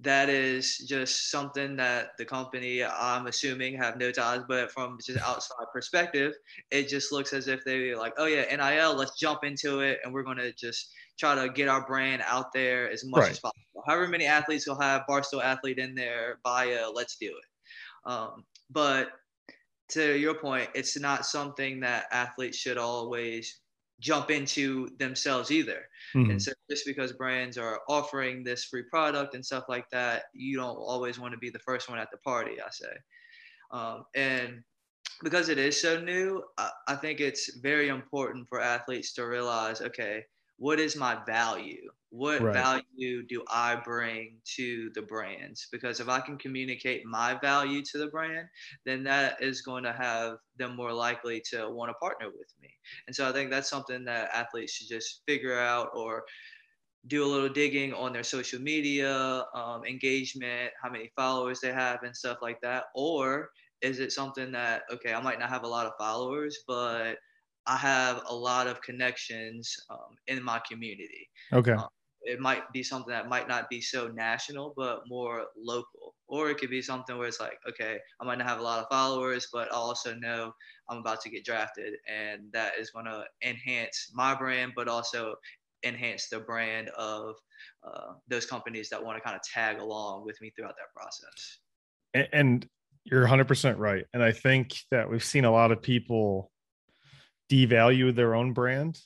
That 0.00 0.28
is 0.30 0.78
just 0.78 1.30
something 1.30 1.76
that 1.76 2.08
the 2.18 2.24
company, 2.24 2.82
I'm 2.82 3.28
assuming, 3.28 3.76
have 3.76 3.98
no 3.98 4.10
ties. 4.10 4.40
But 4.48 4.72
from 4.72 4.98
just 5.04 5.20
outside 5.20 5.66
perspective, 5.72 6.32
it 6.72 6.88
just 6.88 7.12
looks 7.12 7.32
as 7.32 7.46
if 7.46 7.64
they 7.64 7.94
like, 7.94 8.14
oh 8.18 8.26
yeah, 8.26 8.44
NIL, 8.54 8.94
let's 8.94 9.16
jump 9.16 9.44
into 9.44 9.80
it, 9.80 10.00
and 10.02 10.12
we're 10.12 10.24
gonna 10.24 10.52
just 10.52 10.92
try 11.20 11.34
to 11.36 11.52
get 11.52 11.68
our 11.68 11.86
brand 11.86 12.22
out 12.26 12.52
there 12.52 12.90
as 12.90 13.04
much 13.04 13.20
right. 13.20 13.30
as 13.30 13.38
possible. 13.38 13.84
However 13.86 14.08
many 14.08 14.26
athletes 14.26 14.66
will 14.66 14.80
have 14.80 15.02
barstool 15.08 15.42
athlete 15.42 15.78
in 15.78 15.94
their 15.94 16.40
bio, 16.42 16.90
let's 16.92 17.16
do 17.16 17.26
it. 17.26 18.10
Um, 18.10 18.44
but 18.70 19.12
to 19.92 20.18
your 20.18 20.34
point, 20.34 20.68
it's 20.74 20.98
not 20.98 21.26
something 21.26 21.80
that 21.80 22.06
athletes 22.12 22.58
should 22.58 22.78
always 22.78 23.60
jump 24.00 24.30
into 24.30 24.88
themselves 24.98 25.50
either. 25.50 25.82
Mm-hmm. 26.14 26.32
And 26.32 26.42
so 26.42 26.52
just 26.68 26.84
because 26.84 27.12
brands 27.12 27.56
are 27.56 27.80
offering 27.88 28.42
this 28.42 28.64
free 28.64 28.82
product 28.90 29.34
and 29.34 29.44
stuff 29.44 29.64
like 29.68 29.88
that, 29.90 30.24
you 30.34 30.56
don't 30.56 30.76
always 30.76 31.20
want 31.20 31.32
to 31.32 31.38
be 31.38 31.50
the 31.50 31.60
first 31.60 31.88
one 31.88 31.98
at 31.98 32.10
the 32.10 32.18
party, 32.18 32.60
I 32.60 32.70
say. 32.70 32.92
Um, 33.70 34.04
and 34.14 34.62
because 35.22 35.48
it 35.48 35.58
is 35.58 35.80
so 35.80 36.00
new, 36.00 36.42
I, 36.58 36.70
I 36.88 36.96
think 36.96 37.20
it's 37.20 37.56
very 37.58 37.88
important 37.88 38.48
for 38.48 38.60
athletes 38.60 39.12
to 39.14 39.26
realize, 39.26 39.80
okay, 39.80 40.24
what 40.58 40.78
is 40.80 40.96
my 40.96 41.18
value? 41.24 41.90
What 42.10 42.42
right. 42.42 42.52
value 42.52 43.26
do 43.26 43.42
I 43.48 43.76
bring 43.76 44.36
to 44.56 44.90
the 44.94 45.02
brands? 45.02 45.68
Because 45.72 45.98
if 45.98 46.08
I 46.08 46.20
can 46.20 46.36
communicate 46.36 47.06
my 47.06 47.38
value 47.40 47.82
to 47.90 47.98
the 47.98 48.08
brand, 48.08 48.48
then 48.84 49.02
that 49.04 49.42
is 49.42 49.62
going 49.62 49.84
to 49.84 49.92
have 49.92 50.36
them 50.58 50.76
more 50.76 50.92
likely 50.92 51.42
to 51.52 51.70
want 51.70 51.88
to 51.88 51.94
partner 51.94 52.26
with 52.26 52.52
me. 52.60 52.68
And 53.06 53.16
so 53.16 53.26
I 53.26 53.32
think 53.32 53.50
that's 53.50 53.70
something 53.70 54.04
that 54.04 54.30
athletes 54.34 54.74
should 54.74 54.88
just 54.88 55.22
figure 55.26 55.58
out 55.58 55.88
or 55.94 56.24
do 57.06 57.24
a 57.24 57.26
little 57.26 57.48
digging 57.48 57.94
on 57.94 58.12
their 58.12 58.22
social 58.22 58.60
media 58.60 59.44
um, 59.54 59.84
engagement, 59.84 60.70
how 60.80 60.90
many 60.90 61.10
followers 61.16 61.60
they 61.60 61.72
have, 61.72 62.02
and 62.02 62.14
stuff 62.14 62.38
like 62.42 62.60
that. 62.60 62.84
Or 62.94 63.50
is 63.80 63.98
it 63.98 64.12
something 64.12 64.52
that, 64.52 64.82
okay, 64.92 65.14
I 65.14 65.20
might 65.20 65.40
not 65.40 65.48
have 65.48 65.64
a 65.64 65.68
lot 65.68 65.86
of 65.86 65.94
followers, 65.98 66.58
but 66.68 67.16
I 67.66 67.76
have 67.76 68.22
a 68.28 68.34
lot 68.34 68.66
of 68.66 68.82
connections 68.82 69.74
um, 69.90 70.16
in 70.26 70.42
my 70.42 70.60
community. 70.68 71.28
Okay. 71.52 71.72
Um, 71.72 71.88
it 72.24 72.40
might 72.40 72.70
be 72.72 72.82
something 72.82 73.12
that 73.12 73.28
might 73.28 73.48
not 73.48 73.68
be 73.68 73.80
so 73.80 74.08
national, 74.08 74.74
but 74.76 75.02
more 75.08 75.46
local. 75.56 76.14
Or 76.28 76.50
it 76.50 76.58
could 76.58 76.70
be 76.70 76.82
something 76.82 77.18
where 77.18 77.26
it's 77.26 77.40
like, 77.40 77.58
okay, 77.68 77.98
I 78.20 78.24
might 78.24 78.38
not 78.38 78.48
have 78.48 78.60
a 78.60 78.62
lot 78.62 78.80
of 78.80 78.86
followers, 78.90 79.48
but 79.52 79.72
I 79.72 79.76
also 79.76 80.14
know 80.14 80.52
I'm 80.88 80.98
about 80.98 81.20
to 81.22 81.30
get 81.30 81.44
drafted, 81.44 81.94
and 82.08 82.42
that 82.52 82.72
is 82.78 82.90
going 82.90 83.06
to 83.06 83.24
enhance 83.44 84.10
my 84.14 84.34
brand, 84.34 84.72
but 84.76 84.88
also 84.88 85.34
enhance 85.84 86.28
the 86.28 86.40
brand 86.40 86.90
of 86.90 87.34
uh, 87.84 88.12
those 88.28 88.46
companies 88.46 88.88
that 88.90 89.02
want 89.04 89.18
to 89.18 89.22
kind 89.22 89.34
of 89.34 89.42
tag 89.42 89.80
along 89.80 90.24
with 90.24 90.40
me 90.40 90.52
throughout 90.56 90.74
that 90.76 90.94
process. 90.94 91.58
And, 92.14 92.28
and 92.32 92.68
you're 93.04 93.26
100% 93.26 93.78
right. 93.78 94.04
And 94.14 94.22
I 94.22 94.30
think 94.32 94.74
that 94.90 95.10
we've 95.10 95.24
seen 95.24 95.44
a 95.44 95.50
lot 95.50 95.72
of 95.72 95.82
people 95.82 96.51
devalue 97.50 98.14
their 98.14 98.34
own 98.34 98.52
brand 98.52 98.98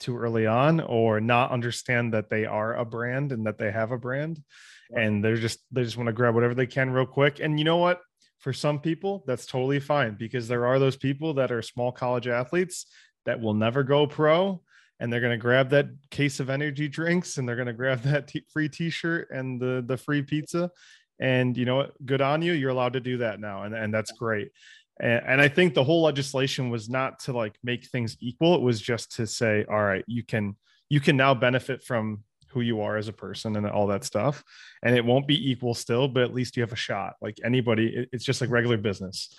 too 0.00 0.16
early 0.16 0.46
on 0.46 0.80
or 0.80 1.20
not 1.20 1.52
understand 1.52 2.14
that 2.14 2.30
they 2.30 2.46
are 2.46 2.74
a 2.74 2.84
brand 2.84 3.32
and 3.32 3.46
that 3.46 3.58
they 3.58 3.70
have 3.70 3.92
a 3.92 3.98
brand. 3.98 4.42
And 4.90 5.22
they're 5.22 5.36
just 5.36 5.60
they 5.70 5.84
just 5.84 5.96
want 5.96 6.08
to 6.08 6.12
grab 6.12 6.34
whatever 6.34 6.54
they 6.54 6.66
can 6.66 6.90
real 6.90 7.06
quick. 7.06 7.38
And 7.38 7.58
you 7.58 7.64
know 7.64 7.76
what? 7.76 8.00
For 8.38 8.52
some 8.52 8.80
people 8.80 9.22
that's 9.26 9.46
totally 9.46 9.78
fine 9.78 10.16
because 10.18 10.48
there 10.48 10.66
are 10.66 10.78
those 10.78 10.96
people 10.96 11.34
that 11.34 11.52
are 11.52 11.62
small 11.62 11.92
college 11.92 12.26
athletes 12.26 12.86
that 13.26 13.38
will 13.38 13.54
never 13.54 13.82
go 13.84 14.06
pro 14.06 14.62
and 14.98 15.12
they're 15.12 15.20
going 15.20 15.30
to 15.32 15.36
grab 15.36 15.70
that 15.70 15.86
case 16.10 16.40
of 16.40 16.50
energy 16.50 16.88
drinks 16.88 17.36
and 17.36 17.46
they're 17.46 17.56
going 17.56 17.66
to 17.66 17.72
grab 17.72 18.00
that 18.02 18.28
t- 18.28 18.44
free 18.52 18.68
t-shirt 18.68 19.28
and 19.30 19.60
the 19.60 19.84
the 19.86 19.96
free 19.96 20.22
pizza. 20.22 20.70
And 21.20 21.54
you 21.56 21.66
know 21.66 21.76
what? 21.76 22.06
Good 22.06 22.22
on 22.22 22.40
you. 22.40 22.54
You're 22.54 22.70
allowed 22.70 22.94
to 22.94 23.00
do 23.00 23.18
that 23.18 23.40
now. 23.40 23.64
And, 23.64 23.74
and 23.74 23.92
that's 23.92 24.10
great 24.12 24.52
and, 25.00 25.22
and 25.26 25.40
i 25.40 25.48
think 25.48 25.74
the 25.74 25.84
whole 25.84 26.02
legislation 26.02 26.70
was 26.70 26.88
not 26.88 27.18
to 27.18 27.32
like 27.32 27.56
make 27.62 27.86
things 27.86 28.16
equal. 28.20 28.54
It 28.54 28.62
was 28.62 28.80
just 28.80 29.16
to 29.16 29.26
say 29.26 29.64
all 29.68 29.82
right 29.82 30.04
you 30.06 30.22
can 30.22 30.56
you 30.88 31.00
can 31.00 31.16
now 31.16 31.34
benefit 31.34 31.82
from 31.82 32.24
who 32.52 32.60
you 32.62 32.80
are 32.80 32.96
as 32.96 33.06
a 33.06 33.12
person 33.12 33.56
and 33.56 33.66
all 33.66 33.86
that 33.86 34.04
stuff 34.04 34.42
and 34.82 34.96
it 34.96 35.04
won't 35.04 35.28
be 35.28 35.50
equal 35.50 35.74
still 35.74 36.08
but 36.08 36.24
at 36.24 36.34
least 36.34 36.56
you 36.56 36.62
have 36.62 36.72
a 36.72 36.76
shot. 36.76 37.14
Like 37.20 37.38
anybody 37.44 38.08
it's 38.12 38.24
just 38.24 38.40
like 38.40 38.50
regular 38.50 38.76
business. 38.76 39.34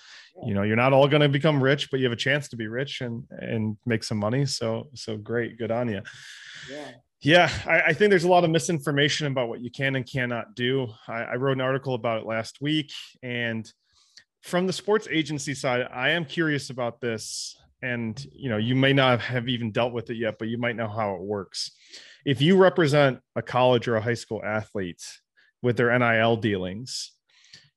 You 0.46 0.53
know 0.53 0.63
you're 0.63 0.77
not 0.77 0.94
all 0.94 1.08
going 1.08 1.22
to 1.22 1.30
become 1.30 1.62
rich 1.62 1.91
but 1.91 2.00
you 2.00 2.06
have 2.06 2.13
a 2.13 2.27
chance 2.27 2.48
to 2.50 2.56
be 2.56 2.68
rich 2.68 3.01
and 3.01 3.24
and 3.32 3.77
make 3.86 4.03
some 4.03 4.18
money 4.18 4.46
so 4.46 4.89
so 4.94 5.18
great 5.18 5.58
good 5.58 5.72
on 5.72 5.89
you 5.89 6.01
yeah. 6.72 6.91
Yeah 7.20 7.50
I, 7.68 7.82
I 7.88 7.94
think 7.94 8.10
there's 8.10 8.24
a 8.24 8.30
lot 8.30 8.46
of 8.46 8.50
misinformation 8.50 9.27
about 9.27 9.50
what 9.50 9.62
you 9.62 9.70
can 9.70 9.96
and 9.96 10.10
cannot 10.10 10.56
do. 10.56 10.88
I, 11.08 11.24
I 11.24 11.36
wrote 11.36 11.58
an 11.58 11.62
article 11.62 11.94
about 11.96 12.22
it 12.22 12.25
last 12.25 12.62
week 12.62 12.94
and 13.22 13.70
from 14.41 14.67
the 14.67 14.74
sports 14.74 15.07
agency 15.12 15.53
side 15.53 15.88
i 15.93 16.10
am 16.10 16.25
curious 16.25 16.69
about 16.69 17.00
this 17.00 17.55
and 17.81 18.27
you 18.33 18.50
know 18.50 18.57
you 18.57 18.75
may 18.75 18.93
not 18.93 19.19
have 19.19 19.48
even 19.48 19.71
dealt 19.71 19.93
with 19.93 20.10
it 20.10 20.17
yet 20.17 20.36
but 20.38 20.48
you 20.48 20.57
might 20.57 20.75
know 20.75 20.88
how 20.88 21.15
it 21.15 21.21
works. 21.21 21.71
If 22.24 22.39
you 22.41 22.55
represent 22.55 23.19
a 23.36 23.41
college 23.41 23.88
or 23.88 23.95
a 23.95 24.01
high 24.01 24.13
school 24.13 24.41
athlete 24.43 25.03
with 25.62 25.77
their 25.77 25.98
nil 25.98 26.38
dealings 26.38 27.12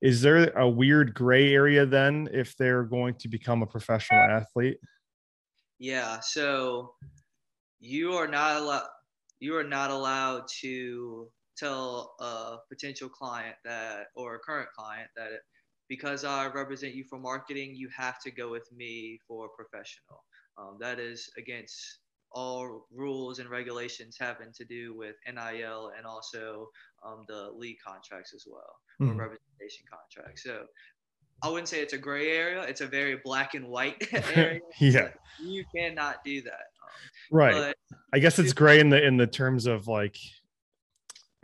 is 0.03 0.21
there 0.21 0.51
a 0.51 0.69
weird 0.69 1.15
gray 1.15 1.55
area 1.55 1.87
then 1.87 2.29
if 2.33 2.57
they're 2.57 2.85
going 2.85 3.15
to 3.15 3.29
become 3.29 3.63
a 3.63 3.67
professional 3.67 4.21
athlete? 4.21 4.79
Yeah 5.79 6.21
so 6.21 6.93
you 7.81 8.13
are 8.15 8.29
not 8.29 8.57
allowed 8.61 8.89
you 9.41 9.57
are 9.57 9.65
not 9.65 9.91
allowed 9.91 10.45
to 10.61 11.29
tell 11.57 12.15
a 12.21 12.57
potential 12.69 13.09
client 13.09 13.57
that 13.65 14.07
or 14.17 14.35
a 14.35 14.39
current 14.39 14.69
client 14.77 15.09
that 15.17 15.31
because 15.89 16.25
I 16.25 16.47
represent 16.47 16.95
you 16.95 17.05
for 17.05 17.19
marketing, 17.19 17.75
you 17.75 17.89
have 17.97 18.21
to 18.21 18.31
go 18.31 18.51
with 18.51 18.71
me 18.73 19.19
for 19.27 19.49
professional. 19.49 20.25
Um, 20.57 20.77
that 20.81 20.99
is 20.99 21.31
against 21.37 21.99
all 22.33 22.87
rules 22.93 23.39
and 23.39 23.49
regulations 23.49 24.17
having 24.19 24.53
to 24.53 24.65
do 24.65 24.97
with 24.97 25.15
NIL 25.27 25.93
and 25.97 26.07
also 26.07 26.69
um, 27.07 27.25
the 27.29 27.51
league 27.57 27.77
contracts 27.87 28.33
as 28.35 28.45
well, 28.47 28.77
mm. 29.01 29.11
or 29.11 29.15
representation 29.15 29.85
contracts. 29.91 30.43
So 30.43 30.65
I 31.43 31.49
wouldn't 31.49 31.69
say 31.69 31.81
it's 31.81 31.93
a 31.93 31.99
gray 31.99 32.37
area. 32.37 32.63
It's 32.63 32.81
a 32.81 32.87
very 32.87 33.21
black 33.25 33.55
and 33.55 33.69
white 33.69 34.09
area. 34.35 34.61
yeah. 34.81 35.09
You 35.41 35.65
cannot 35.75 36.25
do 36.25 36.43
that. 36.43 36.53
Um, 36.53 37.39
right. 37.39 37.75
I 38.13 38.19
guess 38.19 38.39
it's 38.39 38.53
gray 38.53 38.81
in 38.81 38.89
the 38.89 39.05
in 39.05 39.17
the 39.17 39.27
terms 39.27 39.67
of 39.67 39.89
like 39.89 40.17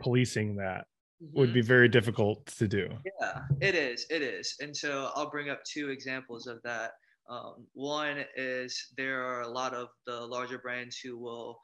policing 0.01 0.55
that 0.55 0.87
mm-hmm. 1.21 1.39
would 1.39 1.53
be 1.53 1.61
very 1.61 1.89
difficult 1.89 2.45
to 2.57 2.67
do. 2.67 2.89
Yeah, 3.19 3.41
it 3.59 3.75
is. 3.75 4.05
It 4.09 4.21
is. 4.21 4.55
And 4.59 4.75
so 4.75 5.11
I'll 5.15 5.29
bring 5.29 5.49
up 5.49 5.61
two 5.63 5.89
examples 5.89 6.47
of 6.47 6.61
that. 6.63 6.91
Um, 7.29 7.65
one 7.73 8.25
is 8.35 8.93
there 8.97 9.23
are 9.23 9.41
a 9.41 9.47
lot 9.47 9.73
of 9.73 9.89
the 10.05 10.19
larger 10.19 10.57
brands 10.57 10.97
who 10.97 11.17
will 11.17 11.59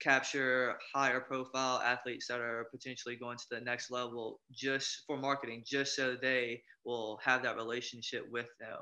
capture 0.00 0.78
higher 0.94 1.20
profile 1.20 1.80
athletes 1.80 2.26
that 2.28 2.40
are 2.40 2.66
potentially 2.70 3.16
going 3.16 3.36
to 3.36 3.44
the 3.50 3.60
next 3.60 3.90
level 3.90 4.40
just 4.52 5.02
for 5.06 5.18
marketing, 5.18 5.62
just 5.66 5.94
so 5.94 6.16
they 6.20 6.62
will 6.84 7.18
have 7.22 7.42
that 7.42 7.56
relationship 7.56 8.24
with 8.30 8.48
them 8.58 8.78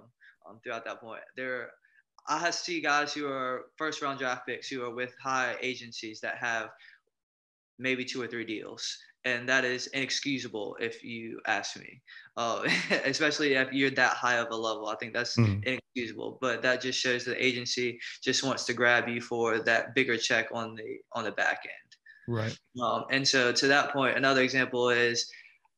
um, 0.49 0.61
throughout 0.63 0.85
that 0.85 1.01
point. 1.01 1.23
There, 1.37 1.71
I 2.29 2.51
see 2.51 2.81
guys 2.81 3.13
who 3.13 3.27
are 3.27 3.67
first 3.77 4.01
round 4.01 4.21
draft 4.21 4.47
picks 4.47 4.69
who 4.69 4.83
are 4.85 4.95
with 4.95 5.13
high 5.23 5.57
agencies 5.61 6.21
that 6.21 6.37
have 6.39 6.69
maybe 7.79 8.05
two 8.05 8.23
or 8.23 8.27
three 8.27 8.45
deals 8.45 8.97
and 9.25 9.49
that 9.49 9.65
is 9.65 9.89
inexcusable 9.89 10.77
if 10.81 11.05
you 11.05 11.41
ask 11.47 11.79
me. 11.79 12.01
Uh, 12.37 12.63
especially 13.05 13.55
if 13.55 13.73
you're 13.73 13.91
that 13.91 14.13
high 14.13 14.37
of 14.37 14.49
a 14.53 14.57
level 14.57 14.87
i 14.87 14.95
think 14.97 15.13
that's 15.13 15.37
mm. 15.37 15.61
inexcusable 15.65 16.39
but 16.41 16.63
that 16.63 16.81
just 16.81 16.99
shows 16.99 17.25
the 17.25 17.45
agency 17.45 17.99
just 18.23 18.45
wants 18.45 18.65
to 18.65 18.73
grab 18.73 19.09
you 19.09 19.21
for 19.21 19.59
that 19.59 19.93
bigger 19.95 20.17
check 20.17 20.47
on 20.53 20.77
the 20.77 20.99
on 21.13 21.25
the 21.25 21.33
back 21.33 21.61
end. 21.65 21.97
Right. 22.29 22.57
Um, 22.81 23.07
and 23.11 23.27
so 23.27 23.53
to 23.53 23.67
that 23.67 23.93
point 23.93 24.17
another 24.17 24.43
example 24.43 24.91
is 24.91 25.29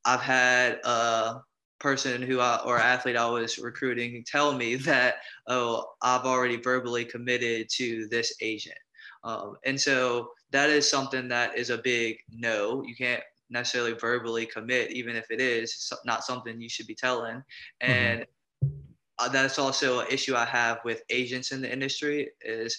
i've 0.04 0.20
had 0.20 0.80
a 0.84 1.40
person 1.78 2.20
who 2.20 2.40
I, 2.40 2.60
or 2.66 2.78
athlete 2.78 3.16
i 3.16 3.26
was 3.26 3.58
recruiting 3.58 4.22
tell 4.26 4.52
me 4.52 4.74
that 4.90 5.14
oh 5.46 5.86
i've 6.02 6.26
already 6.26 6.56
verbally 6.56 7.04
committed 7.06 7.68
to 7.76 8.06
this 8.08 8.34
agent. 8.42 8.78
Um, 9.22 9.56
and 9.64 9.80
so 9.80 10.30
that 10.50 10.70
is 10.70 10.88
something 10.88 11.28
that 11.28 11.56
is 11.56 11.70
a 11.70 11.78
big 11.78 12.18
no. 12.30 12.82
You 12.84 12.94
can't 12.94 13.22
necessarily 13.50 13.92
verbally 13.92 14.46
commit, 14.46 14.92
even 14.92 15.16
if 15.16 15.30
it 15.30 15.40
is 15.40 15.92
not 16.04 16.24
something 16.24 16.60
you 16.60 16.68
should 16.68 16.86
be 16.86 16.94
telling. 16.94 17.36
Mm-hmm. 17.82 17.90
And 17.92 18.26
mm-hmm. 18.64 19.32
that's 19.32 19.58
also 19.58 20.00
an 20.00 20.06
issue 20.10 20.34
I 20.34 20.44
have 20.44 20.78
with 20.84 21.02
agents 21.10 21.52
in 21.52 21.60
the 21.60 21.72
industry 21.72 22.30
is 22.40 22.78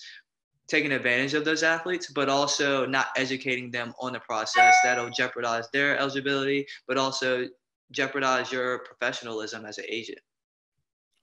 taking 0.68 0.94
advantage 0.94 1.34
of 1.34 1.44
those 1.44 1.64
athletes, 1.64 2.08
but 2.08 2.30
also 2.30 2.86
not 2.86 3.08
educating 3.18 3.72
them 3.72 3.94
on 4.00 4.14
the 4.14 4.20
process 4.22 4.74
that'll 4.84 5.10
jeopardize 5.10 5.70
their 5.74 5.98
eligibility, 5.98 6.66
but 6.88 6.98
also 6.98 7.46
jeopardize 7.92 8.52
your 8.52 8.80
professionalism 8.80 9.66
as 9.66 9.78
an 9.78 9.86
agent. 9.90 10.20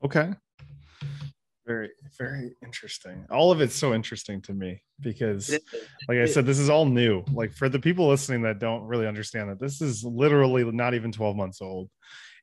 Okay. 0.05 0.33
Very, 1.69 1.91
very 2.17 2.57
interesting. 2.65 3.27
All 3.31 3.53
of 3.53 3.61
it's 3.61 3.75
so 3.75 3.93
interesting 3.93 4.41
to 4.43 4.55
me 4.55 4.81
because, 5.01 5.51
like 6.09 6.17
I 6.17 6.25
said, 6.25 6.47
this 6.47 6.59
is 6.59 6.71
all 6.71 6.87
new. 6.87 7.23
Like 7.31 7.53
for 7.53 7.69
the 7.69 7.79
people 7.79 8.09
listening 8.09 8.41
that 8.43 8.59
don't 8.59 8.85
really 8.85 9.07
understand 9.07 9.51
that 9.51 9.61
this 9.61 9.83
is 9.83 10.03
literally 10.03 10.65
not 10.65 10.95
even 10.95 11.13
12 11.13 11.37
months 11.37 11.61
old 11.61 11.91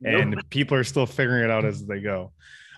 and 0.04 0.32
nope. 0.32 0.44
people 0.52 0.78
are 0.78 0.84
still 0.84 1.08
figuring 1.08 1.44
it 1.44 1.50
out 1.50 1.66
as 1.66 1.84
they 1.88 2.02
go. 2.02 2.34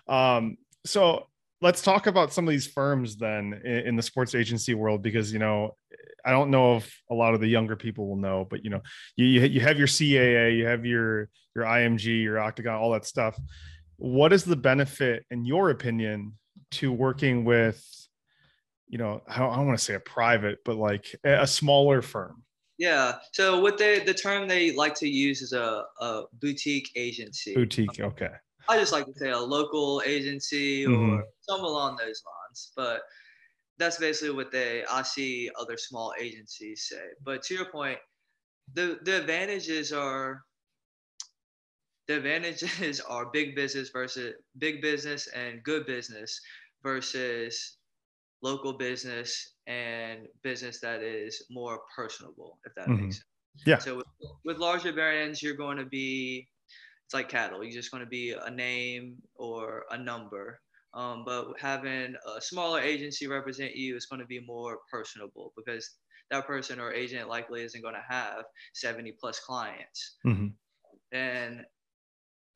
Um, 0.08 0.58
so 0.86 1.27
let's 1.62 1.82
talk 1.82 2.08
about 2.08 2.32
some 2.32 2.48
of 2.48 2.51
these 2.51 2.68
firms 2.68 3.18
then 3.18 3.60
in, 3.66 3.80
in, 3.88 3.96
the 3.98 4.01
sports 4.01 4.34
agency 4.34 4.74
world 4.74 5.01
because 5.01 5.34
you 5.34 5.39
know 5.39 5.75
I 6.24 6.32
don't 6.32 6.50
know 6.50 6.77
if 6.77 7.01
a 7.12 7.13
lot 7.13 7.34
of 7.34 7.42
the 7.42 7.48
younger 7.48 7.75
people 7.75 8.08
will 8.08 8.16
know, 8.16 8.48
but 8.50 8.63
you 8.63 8.70
know 8.70 8.82
you 9.18 9.42
you 9.42 9.60
have 9.60 9.77
your 9.77 9.88
CAA, 9.88 10.56
you 10.56 10.66
have 10.66 10.86
your 10.86 11.27
your 11.58 11.66
IMG, 11.66 12.24
your 12.24 12.39
Octagon, 12.39 12.75
all 12.75 12.92
that 12.92 13.06
stuff 13.06 13.38
what 13.98 14.32
is 14.32 14.44
the 14.44 14.56
benefit 14.56 15.25
in 15.32 15.46
your 15.46 15.70
opinion 15.70 16.34
to 16.72 16.92
working 16.92 17.44
with 17.44 17.84
you 18.88 18.98
know 18.98 19.22
i 19.27 19.39
don't, 19.39 19.56
don't 19.56 19.68
want 19.68 19.77
to 19.77 19.84
say 19.84 19.96
a 19.96 20.00
private 20.00 20.60
but 20.63 20.77
like 20.77 21.16
a 21.24 21.48
smaller 21.48 22.01
firm? 22.01 22.44
Yeah 22.77 23.16
so 23.34 23.60
what 23.60 23.77
they 23.77 24.00
the 24.00 24.13
term 24.13 24.48
they 24.48 24.72
like 24.72 24.94
to 24.96 25.10
use 25.10 25.42
is 25.42 25.54
a, 25.54 25.84
a 26.00 26.24
boutique 26.34 26.92
agency. 26.96 27.56
Boutique 27.56 28.00
okay. 28.00 28.30
I 28.70 28.77
just 28.77 28.92
like 28.92 29.06
to 29.06 29.13
say 29.13 29.32
a 29.32 29.39
local 29.39 30.04
agency 30.06 30.86
or 30.86 30.89
mm-hmm. 30.89 31.20
some 31.42 31.62
along 31.62 31.98
those 31.98 32.22
lines 32.25 32.72
but 32.75 33.01
that's 33.80 33.98
basically 33.98 34.36
what 34.36 34.51
they 34.51 34.84
i 34.92 35.01
see 35.01 35.50
other 35.60 35.77
small 35.77 36.13
agencies 36.20 36.88
say. 36.88 37.04
But 37.24 37.42
to 37.44 37.56
your 37.56 37.66
point 37.72 37.98
the 38.74 39.00
the 39.04 39.18
advantages 39.18 39.92
are 39.92 40.44
the 42.08 42.18
advantages 42.18 43.00
are 43.10 43.28
big 43.32 43.56
business 43.56 43.90
versus 43.90 44.34
big 44.58 44.82
business 44.82 45.28
and 45.28 45.64
good 45.64 45.86
business 45.86 46.40
versus 46.84 47.78
local 48.42 48.74
business 48.74 49.56
and 49.66 50.28
business 50.44 50.80
that 50.80 51.02
is 51.02 51.44
more 51.50 51.80
personable, 51.96 52.60
if 52.66 52.74
that 52.76 52.88
mm-hmm. 52.88 53.06
makes 53.06 53.16
sense. 53.18 53.26
Yeah. 53.66 53.78
So 53.80 53.98
with, 53.98 54.06
with 54.46 54.58
larger 54.58 54.94
brands, 54.94 55.42
you're 55.42 55.56
going 55.56 55.78
to 55.78 55.86
be, 55.86 56.48
it's 57.06 57.14
like 57.14 57.30
cattle. 57.30 57.64
You're 57.64 57.74
just 57.74 57.92
going 57.92 58.04
to 58.04 58.10
be 58.10 58.32
a 58.40 58.52
name 58.52 59.18
or 59.36 59.86
a 59.90 59.98
number. 59.98 60.60
Um, 60.94 61.24
but 61.26 61.54
having 61.60 62.16
a 62.36 62.42
smaller 62.42 62.80
agency 62.80 63.28
represent 63.28 63.76
you 63.76 63.96
is 63.96 64.06
going 64.06 64.22
to 64.22 64.28
be 64.28 64.40
more 64.40 64.80
personable 64.92 65.54
because 65.58 65.96
that 66.32 66.46
person 66.46 66.80
or 66.80 66.94
agent 66.94 67.30
likely 67.30 67.64
isn't 67.64 67.82
going 67.82 67.96
to 67.96 68.04
have 68.08 68.44
70 68.74 69.16
plus 69.20 69.40
clients. 69.40 70.18
Mm-hmm. 70.26 70.48
And 71.12 71.66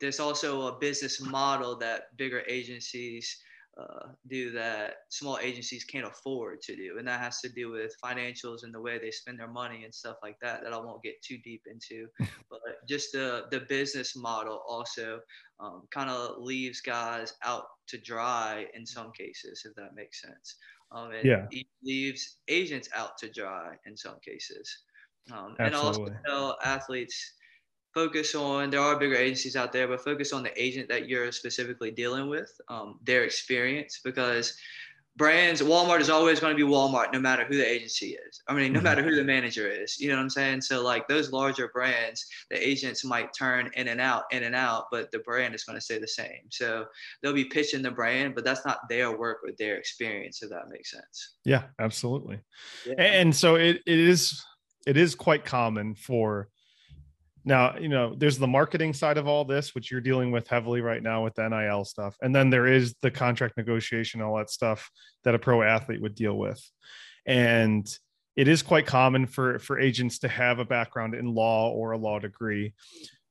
there's 0.02 0.18
also 0.18 0.66
a 0.66 0.78
business 0.80 1.20
model 1.20 1.76
that 1.76 2.14
bigger 2.16 2.42
agencies 2.48 3.38
uh, 3.80 4.08
do 4.28 4.50
that 4.50 4.96
small 5.08 5.38
agencies 5.40 5.84
can't 5.84 6.06
afford 6.06 6.60
to 6.60 6.76
do, 6.76 6.96
and 6.98 7.06
that 7.08 7.20
has 7.20 7.40
to 7.40 7.48
do 7.48 7.70
with 7.70 7.94
financials 8.04 8.64
and 8.64 8.74
the 8.74 8.80
way 8.80 8.98
they 8.98 9.12
spend 9.12 9.38
their 9.38 9.48
money 9.48 9.84
and 9.84 9.94
stuff 9.94 10.16
like 10.22 10.36
that. 10.42 10.62
That 10.62 10.74
I 10.74 10.76
won't 10.76 11.04
get 11.04 11.22
too 11.22 11.38
deep 11.38 11.62
into, 11.70 12.08
but 12.50 12.60
just 12.86 13.12
the 13.12 13.44
the 13.52 13.60
business 13.60 14.14
model 14.14 14.60
also 14.68 15.20
um, 15.60 15.84
kind 15.90 16.10
of 16.10 16.36
leaves 16.38 16.80
guys 16.80 17.34
out 17.44 17.64
to 17.86 17.96
dry 17.96 18.66
in 18.74 18.84
some 18.84 19.12
cases, 19.12 19.62
if 19.64 19.74
that 19.76 19.94
makes 19.94 20.20
sense. 20.20 20.56
Um, 20.90 21.12
and 21.12 21.24
yeah. 21.24 21.46
leaves 21.82 22.38
agents 22.48 22.90
out 22.94 23.16
to 23.18 23.30
dry 23.30 23.76
in 23.86 23.96
some 23.96 24.16
cases. 24.22 24.68
Um, 25.30 25.54
and 25.60 25.74
also 25.74 26.08
tell 26.26 26.58
athletes 26.64 27.34
focus 27.94 28.34
on 28.34 28.70
there 28.70 28.80
are 28.80 28.98
bigger 28.98 29.16
agencies 29.16 29.56
out 29.56 29.72
there, 29.72 29.88
but 29.88 30.02
focus 30.02 30.32
on 30.32 30.42
the 30.42 30.62
agent 30.62 30.88
that 30.88 31.08
you're 31.08 31.32
specifically 31.32 31.90
dealing 31.90 32.28
with, 32.28 32.60
um, 32.68 32.98
their 33.02 33.24
experience, 33.24 34.00
because 34.02 34.56
brands 35.16 35.60
walmart 35.60 36.00
is 36.00 36.08
always 36.08 36.40
going 36.40 36.56
to 36.56 36.66
be 36.66 36.70
walmart 36.70 37.12
no 37.12 37.20
matter 37.20 37.44
who 37.44 37.56
the 37.56 37.68
agency 37.68 38.16
is. 38.26 38.42
I 38.48 38.54
mean 38.54 38.72
no 38.72 38.78
mm-hmm. 38.78 38.84
matter 38.84 39.02
who 39.02 39.14
the 39.14 39.24
manager 39.24 39.68
is 39.68 40.00
you 40.00 40.08
know 40.08 40.16
what 40.16 40.22
i'm 40.22 40.30
saying? 40.30 40.62
So 40.62 40.82
like 40.82 41.06
those 41.06 41.32
larger 41.32 41.68
brands 41.68 42.26
the 42.50 42.66
agents 42.66 43.04
might 43.04 43.34
turn 43.34 43.70
in 43.74 43.88
and 43.88 44.00
out 44.00 44.24
in 44.30 44.44
and 44.44 44.54
out 44.54 44.86
but 44.90 45.10
the 45.10 45.18
brand 45.18 45.54
is 45.54 45.64
going 45.64 45.76
to 45.76 45.84
stay 45.84 45.98
the 45.98 46.08
same. 46.08 46.48
So 46.50 46.86
they'll 47.20 47.34
be 47.34 47.44
pitching 47.44 47.82
the 47.82 47.90
brand 47.90 48.34
but 48.34 48.44
that's 48.44 48.64
not 48.64 48.88
their 48.88 49.16
work 49.16 49.40
or 49.44 49.50
their 49.58 49.76
experience 49.76 50.42
if 50.42 50.50
that 50.50 50.70
makes 50.70 50.90
sense. 50.90 51.34
Yeah 51.44 51.64
absolutely. 51.78 52.40
Yeah. 52.86 52.94
and 52.98 53.36
so 53.36 53.56
it, 53.56 53.82
it 53.86 53.98
is 53.98 54.42
it 54.86 54.96
is 54.96 55.14
quite 55.14 55.44
common 55.44 55.94
for 55.94 56.48
now 57.44 57.76
you 57.78 57.88
know 57.88 58.14
there's 58.16 58.38
the 58.38 58.46
marketing 58.46 58.92
side 58.92 59.18
of 59.18 59.26
all 59.26 59.44
this 59.44 59.74
which 59.74 59.90
you're 59.90 60.00
dealing 60.00 60.30
with 60.30 60.46
heavily 60.48 60.80
right 60.80 61.02
now 61.02 61.24
with 61.24 61.34
the 61.34 61.48
nil 61.48 61.84
stuff 61.84 62.16
and 62.22 62.34
then 62.34 62.50
there 62.50 62.66
is 62.66 62.94
the 63.02 63.10
contract 63.10 63.56
negotiation 63.56 64.20
all 64.22 64.36
that 64.36 64.50
stuff 64.50 64.90
that 65.24 65.34
a 65.34 65.38
pro 65.38 65.62
athlete 65.62 66.00
would 66.00 66.14
deal 66.14 66.36
with. 66.36 66.62
And 67.26 67.86
it 68.36 68.48
is 68.48 68.62
quite 68.62 68.86
common 68.86 69.26
for 69.26 69.58
for 69.58 69.78
agents 69.78 70.20
to 70.20 70.28
have 70.28 70.58
a 70.58 70.64
background 70.64 71.14
in 71.14 71.34
law 71.34 71.70
or 71.70 71.92
a 71.92 71.98
law 71.98 72.18
degree. 72.18 72.74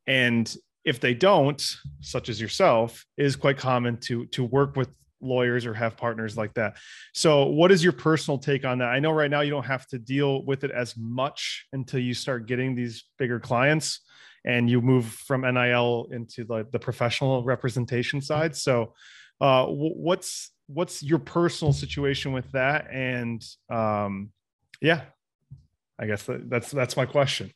And 0.07 0.53
if 0.85 0.99
they 0.99 1.13
don't 1.13 1.61
such 2.01 2.29
as 2.29 2.41
yourself 2.41 3.05
is 3.17 3.35
quite 3.35 3.57
common 3.57 3.97
to 3.97 4.25
to 4.27 4.43
work 4.43 4.75
with 4.75 4.89
lawyers 5.21 5.65
or 5.65 5.73
have 5.73 5.97
partners 5.97 6.37
like 6.37 6.53
that. 6.55 6.77
So, 7.13 7.45
what 7.45 7.71
is 7.71 7.83
your 7.83 7.93
personal 7.93 8.37
take 8.37 8.65
on 8.65 8.79
that? 8.79 8.89
I 8.89 8.99
know 8.99 9.11
right 9.11 9.29
now 9.29 9.41
you 9.41 9.51
don't 9.51 9.65
have 9.65 9.87
to 9.87 9.99
deal 9.99 10.43
with 10.45 10.63
it 10.63 10.71
as 10.71 10.95
much 10.97 11.67
until 11.73 11.99
you 11.99 12.13
start 12.13 12.47
getting 12.47 12.75
these 12.75 13.05
bigger 13.17 13.39
clients 13.39 14.01
and 14.45 14.69
you 14.69 14.81
move 14.81 15.05
from 15.05 15.41
NIL 15.41 16.07
into 16.11 16.43
the, 16.43 16.67
the 16.71 16.79
professional 16.79 17.43
representation 17.43 18.21
side. 18.21 18.55
So, 18.55 18.93
uh, 19.39 19.65
what's 19.67 20.51
what's 20.67 21.03
your 21.03 21.19
personal 21.19 21.73
situation 21.73 22.31
with 22.31 22.51
that? 22.51 22.87
And 22.91 23.43
um, 23.69 24.31
yeah, 24.81 25.01
I 25.99 26.07
guess 26.07 26.23
that, 26.23 26.49
that's 26.49 26.71
that's 26.71 26.97
my 26.97 27.05
question. 27.05 27.51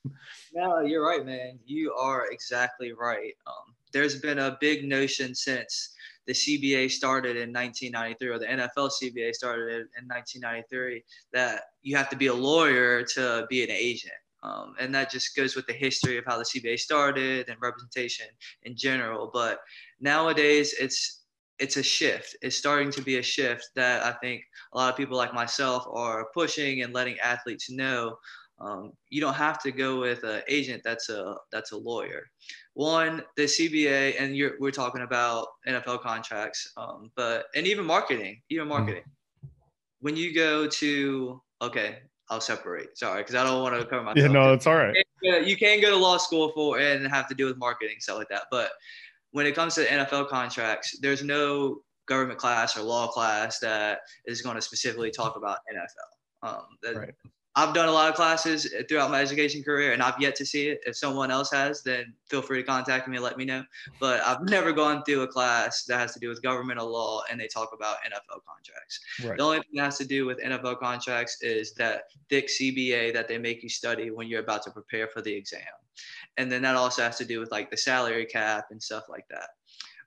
No, 0.53 0.81
you're 0.81 1.05
right, 1.05 1.25
man. 1.25 1.59
You 1.65 1.93
are 1.93 2.27
exactly 2.31 2.93
right. 2.93 3.33
Um, 3.47 3.75
there's 3.91 4.19
been 4.19 4.39
a 4.39 4.57
big 4.61 4.87
notion 4.87 5.33
since 5.33 5.95
the 6.27 6.33
CBA 6.33 6.91
started 6.91 7.37
in 7.37 7.53
1993, 7.53 8.27
or 8.27 8.39
the 8.39 8.45
NFL 8.45 8.91
CBA 9.01 9.33
started 9.33 9.87
in 9.97 10.07
1993, 10.07 11.03
that 11.33 11.63
you 11.81 11.95
have 11.95 12.09
to 12.09 12.15
be 12.15 12.27
a 12.27 12.33
lawyer 12.33 13.03
to 13.03 13.45
be 13.49 13.63
an 13.63 13.71
agent. 13.71 14.13
Um, 14.43 14.75
and 14.79 14.93
that 14.93 15.09
just 15.09 15.35
goes 15.35 15.55
with 15.55 15.65
the 15.65 15.73
history 15.73 16.17
of 16.17 16.25
how 16.25 16.37
the 16.37 16.43
CBA 16.43 16.79
started 16.79 17.49
and 17.49 17.57
representation 17.61 18.27
in 18.63 18.75
general. 18.75 19.29
But 19.33 19.59
nowadays, 19.99 20.75
it's 20.79 21.21
it's 21.57 21.77
a 21.77 21.83
shift. 21.83 22.35
It's 22.41 22.57
starting 22.57 22.91
to 22.91 23.01
be 23.01 23.17
a 23.17 23.23
shift 23.23 23.69
that 23.75 24.03
I 24.03 24.11
think 24.19 24.43
a 24.73 24.77
lot 24.77 24.91
of 24.91 24.97
people 24.97 25.15
like 25.15 25.33
myself 25.33 25.87
are 25.89 26.27
pushing 26.33 26.81
and 26.81 26.93
letting 26.93 27.17
athletes 27.19 27.71
know 27.71 28.17
um, 28.59 28.93
you 29.09 29.21
don't 29.21 29.33
have 29.33 29.61
to 29.63 29.71
go 29.71 29.99
with 29.99 30.23
an 30.23 30.41
agent 30.47 30.81
that's 30.83 31.09
a 31.09 31.35
that's 31.51 31.71
a 31.71 31.77
lawyer. 31.77 32.29
One, 32.75 33.23
the 33.37 33.43
CBA, 33.43 34.15
and 34.19 34.35
you're, 34.35 34.53
we're 34.59 34.71
talking 34.71 35.01
about 35.01 35.47
NFL 35.67 36.01
contracts, 36.01 36.71
um, 36.75 37.09
but 37.15 37.45
and 37.55 37.65
even 37.65 37.85
marketing, 37.85 38.41
even 38.49 38.63
mm-hmm. 38.63 38.69
marketing. 38.69 39.03
Mm-hmm. 39.03 39.47
When 40.01 40.17
you 40.17 40.35
go 40.35 40.67
to 40.67 41.41
okay, 41.61 41.99
I'll 42.29 42.41
separate. 42.41 42.97
Sorry, 42.97 43.21
because 43.21 43.35
I 43.35 43.43
don't 43.43 43.61
want 43.63 43.79
to 43.79 43.85
cover 43.85 44.03
myself. 44.03 44.17
Yeah, 44.17 44.27
no, 44.27 44.53
it's 44.53 44.67
all 44.67 44.75
right. 44.75 44.95
You 45.21 45.57
can 45.57 45.81
go 45.81 45.89
to 45.89 45.95
law 45.95 46.17
school 46.17 46.51
for 46.53 46.77
and 46.77 47.07
have 47.07 47.27
to 47.29 47.35
do 47.35 47.45
with 47.45 47.57
marketing 47.57 47.95
stuff 47.99 48.17
like 48.17 48.29
that, 48.29 48.43
but 48.51 48.71
when 49.31 49.45
it 49.45 49.55
comes 49.55 49.75
to 49.75 49.85
NFL 49.85 50.29
contracts, 50.29 50.97
there's 50.99 51.23
no 51.23 51.81
government 52.07 52.39
class 52.39 52.77
or 52.77 52.81
law 52.81 53.07
class 53.07 53.59
that 53.59 53.99
is 54.25 54.41
going 54.41 54.55
to 54.55 54.61
specifically 54.61 55.11
talk 55.11 55.35
about 55.35 55.59
NFL. 55.73 56.49
Um, 56.49 56.65
that, 56.83 56.95
right. 56.95 57.13
I've 57.57 57.73
done 57.73 57.87
a 57.87 57.91
lot 57.91 58.09
of 58.09 58.15
classes 58.15 58.73
throughout 58.89 59.11
my 59.11 59.21
education 59.21 59.63
career 59.63 59.93
and 59.93 60.03
I've 60.03 60.19
yet 60.19 60.35
to 60.35 60.45
see 60.45 60.67
it. 60.67 60.81
If 60.85 60.97
someone 60.97 61.31
else 61.31 61.49
has, 61.51 61.81
then 61.83 62.13
feel 62.29 62.41
free 62.41 62.57
to 62.57 62.63
contact 62.63 63.07
me 63.07 63.15
and 63.15 63.23
let 63.23 63.37
me 63.37 63.45
know. 63.45 63.63
But 63.99 64.21
I've 64.25 64.41
never 64.43 64.73
gone 64.73 65.03
through 65.03 65.21
a 65.21 65.27
class 65.27 65.85
that 65.85 65.97
has 65.97 66.13
to 66.15 66.19
do 66.19 66.27
with 66.27 66.41
governmental 66.41 66.91
law 66.91 67.21
and 67.31 67.39
they 67.39 67.47
talk 67.47 67.71
about 67.73 67.97
NFL 68.05 68.41
contracts. 68.45 68.99
Right. 69.23 69.37
The 69.37 69.43
only 69.43 69.57
thing 69.59 69.71
that 69.75 69.85
has 69.85 69.97
to 69.99 70.05
do 70.05 70.25
with 70.25 70.39
NFL 70.39 70.79
contracts 70.79 71.37
is 71.41 71.73
that 71.75 72.03
thick 72.29 72.49
CBA 72.49 73.13
that 73.13 73.29
they 73.29 73.37
make 73.37 73.63
you 73.63 73.69
study 73.69 74.11
when 74.11 74.27
you're 74.27 74.41
about 74.41 74.63
to 74.63 74.71
prepare 74.71 75.07
for 75.07 75.21
the 75.21 75.33
exam. 75.33 75.61
And 76.37 76.51
then 76.51 76.61
that 76.63 76.75
also 76.75 77.03
has 77.03 77.17
to 77.19 77.25
do 77.25 77.39
with 77.39 77.51
like 77.51 77.71
the 77.71 77.77
salary 77.77 78.25
cap 78.25 78.65
and 78.71 78.83
stuff 78.83 79.05
like 79.07 79.25
that. 79.29 79.49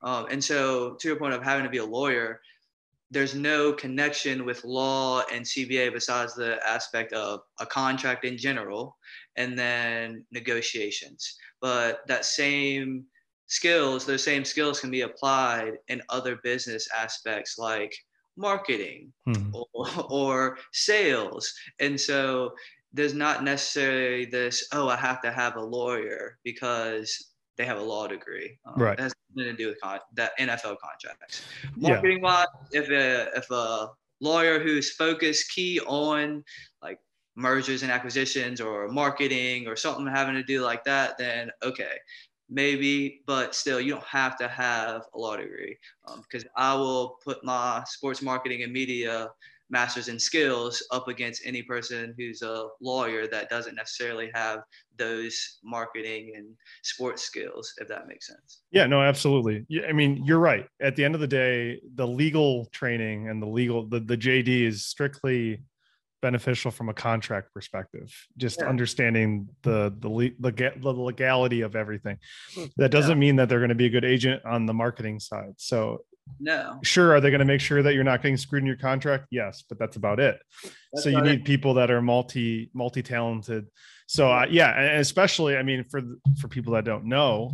Um, 0.03 0.27
and 0.31 0.43
so, 0.43 0.95
to 1.01 1.09
your 1.09 1.17
point 1.17 1.35
of 1.35 1.43
having 1.43 1.65
to 1.65 1.71
be 1.71 1.79
a 1.79 1.85
lawyer, 1.85 2.41
there's 3.11 3.35
no 3.35 3.73
connection 3.73 4.45
with 4.45 4.65
law 4.65 5.23
and 5.33 5.45
CBA 5.45 5.93
besides 5.93 6.35
the 6.35 6.59
aspect 6.67 7.13
of 7.13 7.41
a 7.61 7.67
contract 7.67 8.25
in 8.25 8.37
general 8.37 8.97
and 9.37 9.59
then 9.59 10.25
negotiations. 10.31 11.37
But 11.61 12.01
that 12.07 12.25
same 12.25 13.05
skills, 13.47 14.05
those 14.05 14.23
same 14.23 14.45
skills 14.45 14.81
can 14.81 14.91
be 14.91 15.03
applied 15.03 15.75
in 15.89 16.03
other 16.11 16.39
business 16.43 16.87
aspects 16.95 17.57
like 17.59 17.95
marketing 18.37 19.13
hmm. 19.27 19.55
or, 19.73 19.89
or 20.09 20.59
sales. 20.73 21.53
And 21.81 21.99
so 21.99 22.53
there's 22.93 23.15
not 23.15 23.43
necessarily 23.43 24.27
this, 24.27 24.69
oh, 24.73 24.89
I 24.89 24.97
have 24.97 25.23
to 25.23 25.33
have 25.33 25.57
a 25.57 25.65
lawyer 25.65 26.39
because 26.45 27.33
they 27.59 27.67
have 27.67 27.79
a 27.79 27.83
law 27.83 28.07
degree. 28.07 28.59
Um, 28.65 28.75
right. 28.77 28.97
That 28.97 29.03
has 29.03 29.15
nothing 29.35 29.51
to 29.51 29.57
do 29.57 29.69
with 29.69 29.81
con- 29.81 29.99
that 30.15 30.39
NFL 30.39 30.77
contracts. 30.79 31.43
Marketing 31.77 32.23
wise, 32.23 32.47
if 32.73 32.89
a 32.89 33.37
if 33.37 33.51
a 33.51 33.91
lawyer 34.21 34.59
who's 34.59 34.93
focused 34.93 35.51
key 35.51 35.81
on 35.81 36.45
like 36.83 36.99
mergers 37.37 37.83
and 37.83 37.93
acquisitions 37.93 38.61
or 38.61 38.89
marketing 38.89 39.67
or 39.69 39.77
something 39.77 40.07
having 40.07 40.35
to 40.35 40.43
do 40.43 40.63
like 40.63 40.85
that, 40.85 41.19
then 41.19 41.51
okay, 41.63 41.97
maybe, 42.49 43.23
but 43.27 43.55
still, 43.55 43.81
you 43.81 43.93
don't 43.93 44.05
have 44.05 44.39
to 44.39 44.49
have 44.49 45.03
a 45.15 45.19
law 45.19 45.37
degree 45.37 45.77
because 46.23 46.45
um, 46.45 46.51
I 46.57 46.75
will 46.75 47.19
put 47.25 47.45
my 47.45 47.83
sports 47.87 48.23
marketing 48.23 48.63
and 48.63 48.73
media 48.73 49.29
masters 49.71 50.09
in 50.09 50.19
skills 50.19 50.83
up 50.91 51.09
against 51.09 51.43
any 51.45 51.63
person 51.63 52.15
who's 52.19 52.43
a 52.43 52.67
lawyer 52.81 53.27
that 53.27 53.51
doesn't 53.51 53.75
necessarily 53.75 54.31
have 54.35 54.61
those 54.97 55.59
marketing 55.63 56.33
and 56.37 56.47
sports 56.83 57.23
skills 57.23 57.73
if 57.79 57.89
that 57.89 58.09
makes 58.09 58.27
sense 58.27 58.63
yeah 58.71 58.87
no 58.87 59.03
absolutely 59.03 59.67
i 59.89 59.93
mean 59.93 60.23
you're 60.25 60.39
right 60.39 60.67
at 60.81 60.97
the 60.97 61.05
end 61.05 61.15
of 61.15 61.21
the 61.21 61.27
day 61.27 61.81
the 61.95 62.07
legal 62.07 62.67
training 62.67 63.29
and 63.29 63.43
the 63.43 63.47
legal 63.47 63.87
the, 63.89 64.01
the 64.01 64.17
jd 64.17 64.67
is 64.67 64.85
strictly 64.85 65.63
beneficial 66.21 66.71
from 66.71 66.89
a 66.89 66.95
contract 66.95 67.53
perspective 67.55 68.13
just 68.37 68.61
yeah. 68.61 68.69
understanding 68.69 69.49
the 69.63 69.95
the, 70.01 70.35
the 70.41 70.73
the 70.81 70.91
legality 70.91 71.61
of 71.61 71.77
everything 71.77 72.19
hmm. 72.55 72.65
that 72.77 72.91
doesn't 72.91 73.19
yeah. 73.19 73.21
mean 73.21 73.37
that 73.37 73.49
they're 73.49 73.61
going 73.61 73.69
to 73.69 73.75
be 73.75 73.87
a 73.87 73.91
good 73.91 74.05
agent 74.05 74.45
on 74.45 74.67
the 74.67 74.75
marketing 74.75 75.21
side 75.21 75.53
so 75.57 76.01
no. 76.41 76.79
Sure. 76.83 77.13
Are 77.13 77.21
they 77.21 77.31
going 77.31 77.41
to 77.41 77.45
make 77.45 77.61
sure 77.61 77.83
that 77.83 77.95
you're 77.95 78.05
not 78.05 78.23
getting 78.23 78.37
screwed 78.37 78.63
in 78.63 78.67
your 78.67 78.77
contract? 78.77 79.27
Yes, 79.31 79.65
but 79.69 79.79
that's 79.79 79.97
about 79.97 80.21
it. 80.21 80.41
That's 80.93 81.05
so 81.05 81.11
you 81.11 81.21
need 81.21 81.41
it. 81.41 81.45
people 81.45 81.75
that 81.75 81.91
are 81.91 82.03
multi 82.03 82.71
multi 82.75 83.03
talented. 83.03 83.67
So 84.07 84.31
uh, 84.31 84.47
yeah, 84.49 84.79
and 84.79 85.01
especially 85.01 85.57
I 85.57 85.63
mean 85.63 85.85
for 85.85 86.03
for 86.41 86.49
people 86.49 86.73
that 86.75 86.85
don't 86.85 87.05
know, 87.05 87.53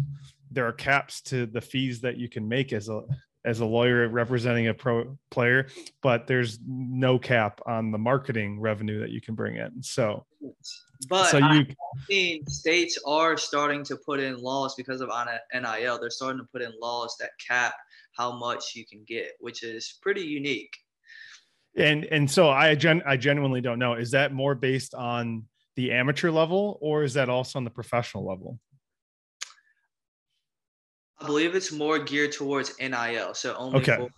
there 0.50 0.66
are 0.66 0.72
caps 0.72 1.20
to 1.22 1.46
the 1.46 1.60
fees 1.60 2.00
that 2.02 2.16
you 2.16 2.28
can 2.28 2.46
make 2.46 2.72
as 2.72 2.88
a 2.88 3.02
as 3.44 3.60
a 3.60 3.64
lawyer 3.64 4.08
representing 4.08 4.68
a 4.68 4.74
pro 4.74 5.16
player, 5.30 5.68
but 6.02 6.26
there's 6.26 6.58
no 6.66 7.18
cap 7.18 7.60
on 7.66 7.90
the 7.90 7.98
marketing 7.98 8.58
revenue 8.58 9.00
that 9.00 9.10
you 9.10 9.20
can 9.20 9.34
bring 9.34 9.56
in. 9.56 9.82
So, 9.82 10.24
but 11.08 11.26
so 11.26 11.38
you, 11.38 11.66
seen 12.08 12.46
states 12.46 12.98
are 13.06 13.36
starting 13.36 13.84
to 13.84 13.96
put 13.96 14.20
in 14.20 14.40
laws 14.40 14.74
because 14.74 15.02
of 15.02 15.10
NIL. 15.52 15.98
They're 15.98 16.10
starting 16.10 16.40
to 16.40 16.48
put 16.50 16.62
in 16.62 16.72
laws 16.80 17.16
that 17.20 17.30
cap 17.46 17.74
how 18.16 18.36
much 18.36 18.74
you 18.74 18.84
can 18.86 19.04
get, 19.06 19.32
which 19.40 19.62
is 19.62 19.98
pretty 20.02 20.22
unique. 20.22 20.74
And 21.76 22.04
and 22.04 22.30
so 22.30 22.48
I 22.48 22.74
gen 22.74 23.02
I 23.04 23.16
genuinely 23.16 23.60
don't 23.60 23.78
know. 23.78 23.94
Is 23.94 24.12
that 24.12 24.32
more 24.32 24.54
based 24.54 24.94
on 24.94 25.44
the 25.76 25.90
amateur 25.90 26.30
level 26.30 26.78
or 26.80 27.02
is 27.02 27.14
that 27.14 27.28
also 27.28 27.58
on 27.58 27.64
the 27.64 27.70
professional 27.70 28.24
level? 28.24 28.60
I 31.18 31.26
believe 31.26 31.54
it's 31.54 31.72
more 31.72 31.98
geared 31.98 32.32
towards 32.32 32.78
NIL, 32.78 33.34
so 33.34 33.54
only 33.56 33.80
okay. 33.80 33.96
for 33.96 34.10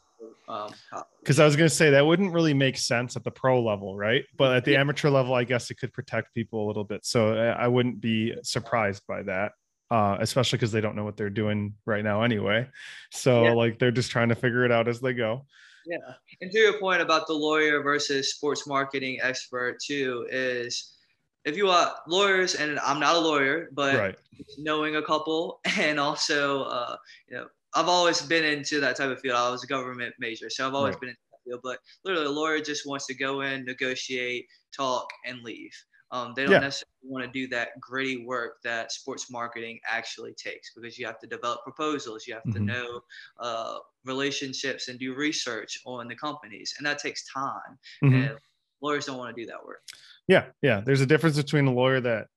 um, 0.48 0.72
because 1.20 1.40
I 1.40 1.44
was 1.44 1.56
going 1.56 1.68
to 1.68 1.74
say 1.74 1.90
that 1.90 2.06
wouldn't 2.06 2.32
really 2.32 2.54
make 2.54 2.78
sense 2.78 3.16
at 3.16 3.24
the 3.24 3.30
pro 3.30 3.62
level, 3.62 3.96
right? 3.96 4.24
But 4.38 4.56
at 4.56 4.64
the 4.64 4.72
Yeah. 4.72 4.80
amateur 4.80 5.10
level, 5.10 5.34
I 5.34 5.44
guess 5.44 5.70
it 5.70 5.74
could 5.74 5.92
protect 5.92 6.34
people 6.34 6.64
a 6.64 6.66
little 6.66 6.84
bit. 6.84 7.04
So 7.04 7.36
I 7.36 7.64
I 7.64 7.68
wouldn't 7.68 8.00
be 8.00 8.34
surprised 8.42 9.02
by 9.08 9.22
that, 9.24 9.52
uh, 9.90 10.16
especially 10.20 10.56
because 10.58 10.72
they 10.72 10.80
don't 10.80 10.96
know 10.96 11.04
what 11.04 11.16
they're 11.16 11.30
doing 11.30 11.74
right 11.84 12.02
now 12.04 12.22
anyway. 12.22 12.68
So 13.10 13.44
Yeah. 13.44 13.52
like 13.52 13.78
they're 13.78 13.90
just 13.90 14.10
trying 14.10 14.28
to 14.30 14.34
figure 14.34 14.64
it 14.64 14.72
out 14.72 14.88
as 14.88 15.00
they 15.00 15.14
go. 15.14 15.46
Yeah. 15.86 15.98
And 16.40 16.50
to 16.50 16.58
your 16.58 16.78
point 16.80 17.00
about 17.00 17.26
the 17.28 17.34
lawyer 17.34 17.82
versus 17.82 18.34
sports 18.34 18.66
marketing 18.66 19.20
expert 19.22 19.78
too 19.80 20.26
is 20.30 20.96
if 21.44 21.56
you 21.56 21.70
are 21.70 21.94
lawyers 22.08 22.56
and 22.56 22.80
I'm 22.80 22.98
not 22.98 23.14
a 23.14 23.20
lawyer, 23.20 23.68
but 23.72 23.94
right. 23.94 24.18
knowing 24.58 24.96
a 24.96 25.02
couple 25.02 25.60
and 25.78 26.00
also 26.00 26.64
uh, 26.64 26.96
you 27.28 27.36
know 27.36 27.46
I've 27.74 27.88
always 27.88 28.22
been 28.22 28.42
into 28.44 28.80
that 28.80 28.96
type 28.96 29.10
of 29.10 29.20
field. 29.20 29.36
I 29.36 29.50
was 29.50 29.62
a 29.62 29.66
government 29.66 30.14
major, 30.18 30.48
so 30.50 30.66
I've 30.66 30.74
always 30.74 30.94
Right. 30.94 31.00
been 31.02 31.08
in 31.10 31.16
that 31.30 31.38
field. 31.44 31.60
But 31.62 31.78
literally, 32.04 32.26
a 32.26 32.30
lawyer 32.30 32.58
just 32.58 32.86
wants 32.86 33.06
to 33.06 33.14
go 33.14 33.42
in, 33.42 33.66
negotiate, 33.66 34.46
talk, 34.74 35.06
and 35.26 35.42
leave. 35.42 35.74
Um, 36.10 36.34
they 36.34 36.44
don't 36.44 36.52
Yeah. 36.52 36.60
necessarily 36.60 36.92
want 37.02 37.24
to 37.24 37.30
do 37.30 37.46
that 37.48 37.78
gritty 37.80 38.24
work 38.24 38.62
that 38.62 38.92
sports 38.92 39.30
marketing 39.30 39.80
actually 39.84 40.34
takes 40.34 40.72
because 40.74 40.98
you 40.98 41.06
have 41.06 41.18
to 41.20 41.26
develop 41.26 41.62
proposals, 41.62 42.26
you 42.26 42.34
have 42.34 42.44
to 42.44 42.60
Mhm. 42.60 42.66
know 42.66 43.00
uh, 43.38 43.78
relationships 44.04 44.88
and 44.88 44.98
do 44.98 45.14
research 45.14 45.80
on 45.84 46.08
the 46.08 46.16
companies, 46.16 46.74
and 46.78 46.86
that 46.86 46.98
takes 46.98 47.24
time. 47.32 47.78
Mhm. 48.02 48.30
And 48.30 48.38
lawyers 48.80 49.06
don't 49.06 49.18
want 49.18 49.34
to 49.34 49.42
do 49.42 49.46
that 49.46 49.64
work. 49.64 49.82
Yeah, 50.28 50.50
yeah. 50.62 50.80
There's 50.80 51.00
a 51.00 51.06
difference 51.06 51.36
between 51.36 51.66
a 51.66 51.72
lawyer 51.72 52.00
that 52.00 52.28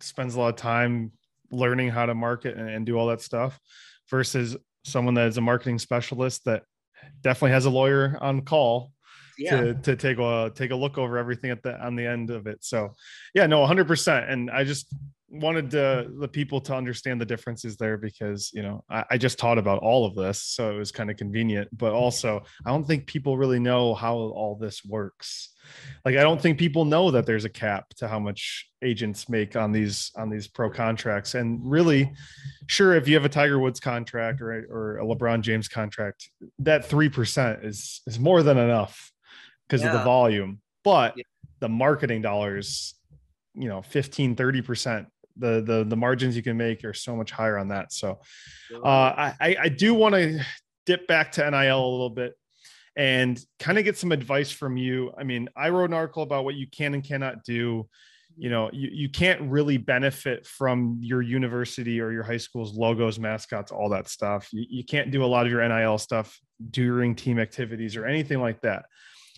spends 0.00 0.34
a 0.34 0.40
lot 0.40 0.48
of 0.50 0.56
time 0.56 1.12
learning 1.50 1.90
how 1.90 2.06
to 2.06 2.14
market 2.14 2.56
and, 2.56 2.68
and 2.68 2.86
do 2.86 2.96
all 2.96 3.08
that 3.08 3.20
stuff 3.20 3.58
versus 4.08 4.56
someone 4.84 5.14
that 5.14 5.26
is 5.28 5.38
a 5.38 5.40
marketing 5.40 5.78
specialist 5.78 6.44
that 6.44 6.64
definitely 7.20 7.52
has 7.52 7.64
a 7.64 7.70
lawyer 7.70 8.16
on 8.20 8.42
call 8.42 8.92
to, 9.38 9.74
to 9.74 9.96
take 9.96 10.18
a 10.18 10.52
take 10.54 10.70
a 10.70 10.76
look 10.76 10.98
over 10.98 11.18
everything 11.18 11.50
at 11.50 11.62
the 11.62 11.78
on 11.84 11.96
the 11.96 12.06
end 12.06 12.30
of 12.30 12.46
it. 12.46 12.64
So 12.64 12.94
yeah, 13.34 13.46
no, 13.46 13.60
100 13.60 13.86
percent. 13.86 14.30
And 14.30 14.50
I 14.50 14.64
just 14.64 14.92
wanted 15.30 15.70
to, 15.70 16.10
the 16.18 16.28
people 16.28 16.60
to 16.62 16.74
understand 16.74 17.20
the 17.20 17.26
differences 17.26 17.76
there 17.76 17.98
because 17.98 18.50
you 18.54 18.62
know 18.62 18.84
I, 18.88 19.04
I 19.12 19.18
just 19.18 19.38
taught 19.38 19.58
about 19.58 19.80
all 19.80 20.06
of 20.06 20.14
this, 20.14 20.42
so 20.42 20.70
it 20.74 20.78
was 20.78 20.92
kind 20.92 21.10
of 21.10 21.16
convenient. 21.16 21.68
But 21.76 21.92
also, 21.92 22.42
I 22.64 22.70
don't 22.70 22.86
think 22.86 23.06
people 23.06 23.36
really 23.36 23.58
know 23.58 23.94
how 23.94 24.16
all 24.16 24.56
this 24.60 24.84
works. 24.84 25.54
Like 26.04 26.16
I 26.16 26.22
don't 26.22 26.40
think 26.40 26.58
people 26.58 26.84
know 26.84 27.10
that 27.10 27.26
there's 27.26 27.44
a 27.44 27.50
cap 27.50 27.88
to 27.98 28.08
how 28.08 28.18
much 28.18 28.66
agents 28.82 29.28
make 29.28 29.56
on 29.56 29.72
these 29.72 30.10
on 30.16 30.30
these 30.30 30.48
pro 30.48 30.70
contracts. 30.70 31.34
And 31.34 31.60
really, 31.62 32.10
sure, 32.66 32.94
if 32.94 33.06
you 33.06 33.14
have 33.14 33.24
a 33.24 33.30
Tiger 33.30 33.58
Woods 33.58 33.80
contract 33.80 34.40
or 34.40 34.66
or 34.70 34.98
a 34.98 35.04
LeBron 35.04 35.42
James 35.42 35.68
contract, 35.68 36.30
that 36.60 36.86
three 36.86 37.08
percent 37.08 37.64
is 37.64 38.00
is 38.06 38.18
more 38.18 38.42
than 38.42 38.56
enough 38.56 39.12
because 39.68 39.84
of 39.84 39.92
the 39.92 39.98
volume. 40.04 40.60
But 40.84 41.14
Yeah. 41.16 41.24
the 41.60 41.68
marketing 41.68 42.22
dollars, 42.22 42.94
you 43.54 43.68
know, 43.68 43.82
15, 43.82 44.34
30 44.36 44.62
percent. 44.62 45.06
The, 45.36 45.60
the 45.64 45.84
the 45.84 45.96
margins 45.96 46.34
you 46.34 46.42
can 46.42 46.56
make 46.56 46.82
are 46.84 46.92
so 46.94 47.14
much 47.14 47.30
higher 47.30 47.56
on 47.58 47.68
that. 47.68 47.92
So 47.92 48.18
uh, 48.84 48.88
I, 48.88 49.34
I 49.40 49.56
I 49.62 49.68
do 49.68 49.94
want 49.94 50.14
to 50.16 50.44
dip 50.84 51.06
back 51.06 51.30
to 51.32 51.48
NIL 51.48 51.78
a 51.78 51.90
little 51.90 52.10
bit 52.10 52.34
and 52.96 53.40
kind 53.60 53.78
of 53.78 53.84
get 53.84 53.96
some 53.96 54.10
advice 54.10 54.50
from 54.50 54.76
you. 54.76 55.12
I 55.16 55.22
mean, 55.22 55.48
I 55.56 55.68
wrote 55.68 55.90
an 55.90 55.94
article 55.94 56.24
about 56.24 56.44
what 56.44 56.56
you 56.56 56.66
can 56.66 56.94
and 56.94 57.04
cannot 57.04 57.44
do. 57.44 57.88
You 58.36 58.50
know, 58.50 58.70
you, 58.72 58.88
you 58.92 59.08
can't 59.08 59.40
really 59.42 59.76
benefit 59.76 60.44
from 60.46 60.98
your 61.00 61.22
university 61.22 62.00
or 62.00 62.10
your 62.10 62.24
high 62.24 62.36
school's 62.36 62.76
logos, 62.76 63.18
mascots, 63.20 63.70
all 63.70 63.88
that 63.90 64.08
stuff. 64.08 64.48
You, 64.52 64.64
you 64.68 64.84
can't 64.84 65.10
do 65.12 65.24
a 65.24 65.26
lot 65.26 65.46
of 65.46 65.52
your 65.52 65.66
NIL 65.68 65.98
stuff 65.98 66.36
during 66.70 67.14
team 67.14 67.38
activities 67.38 67.96
or 67.96 68.06
anything 68.06 68.40
like 68.40 68.60
that. 68.62 68.86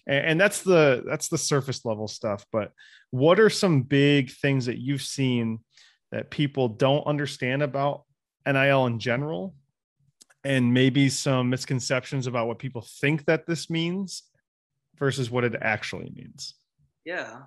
And, 0.06 0.40
that's 0.40 0.62
the 0.62 1.04
that's 1.06 1.28
the 1.28 1.38
surface 1.38 1.84
level 1.84 2.08
stuff. 2.08 2.44
But 2.50 2.72
what 3.10 3.38
are 3.38 3.50
some 3.50 3.82
big 3.82 4.30
things 4.30 4.66
that 4.66 4.78
you've 4.78 5.02
seen 5.02 5.60
that 6.10 6.30
people 6.30 6.68
don't 6.68 7.06
understand 7.06 7.62
about 7.62 8.04
NIL 8.46 8.86
in 8.86 8.98
general 8.98 9.54
and 10.44 10.72
maybe 10.72 11.08
some 11.08 11.50
misconceptions 11.50 12.26
about 12.26 12.46
what 12.46 12.58
people 12.58 12.84
think 13.00 13.26
that 13.26 13.46
this 13.46 13.68
means 13.68 14.22
versus 14.98 15.30
what 15.30 15.44
it 15.44 15.54
actually 15.60 16.10
means. 16.14 16.54
Yeah. 17.04 17.42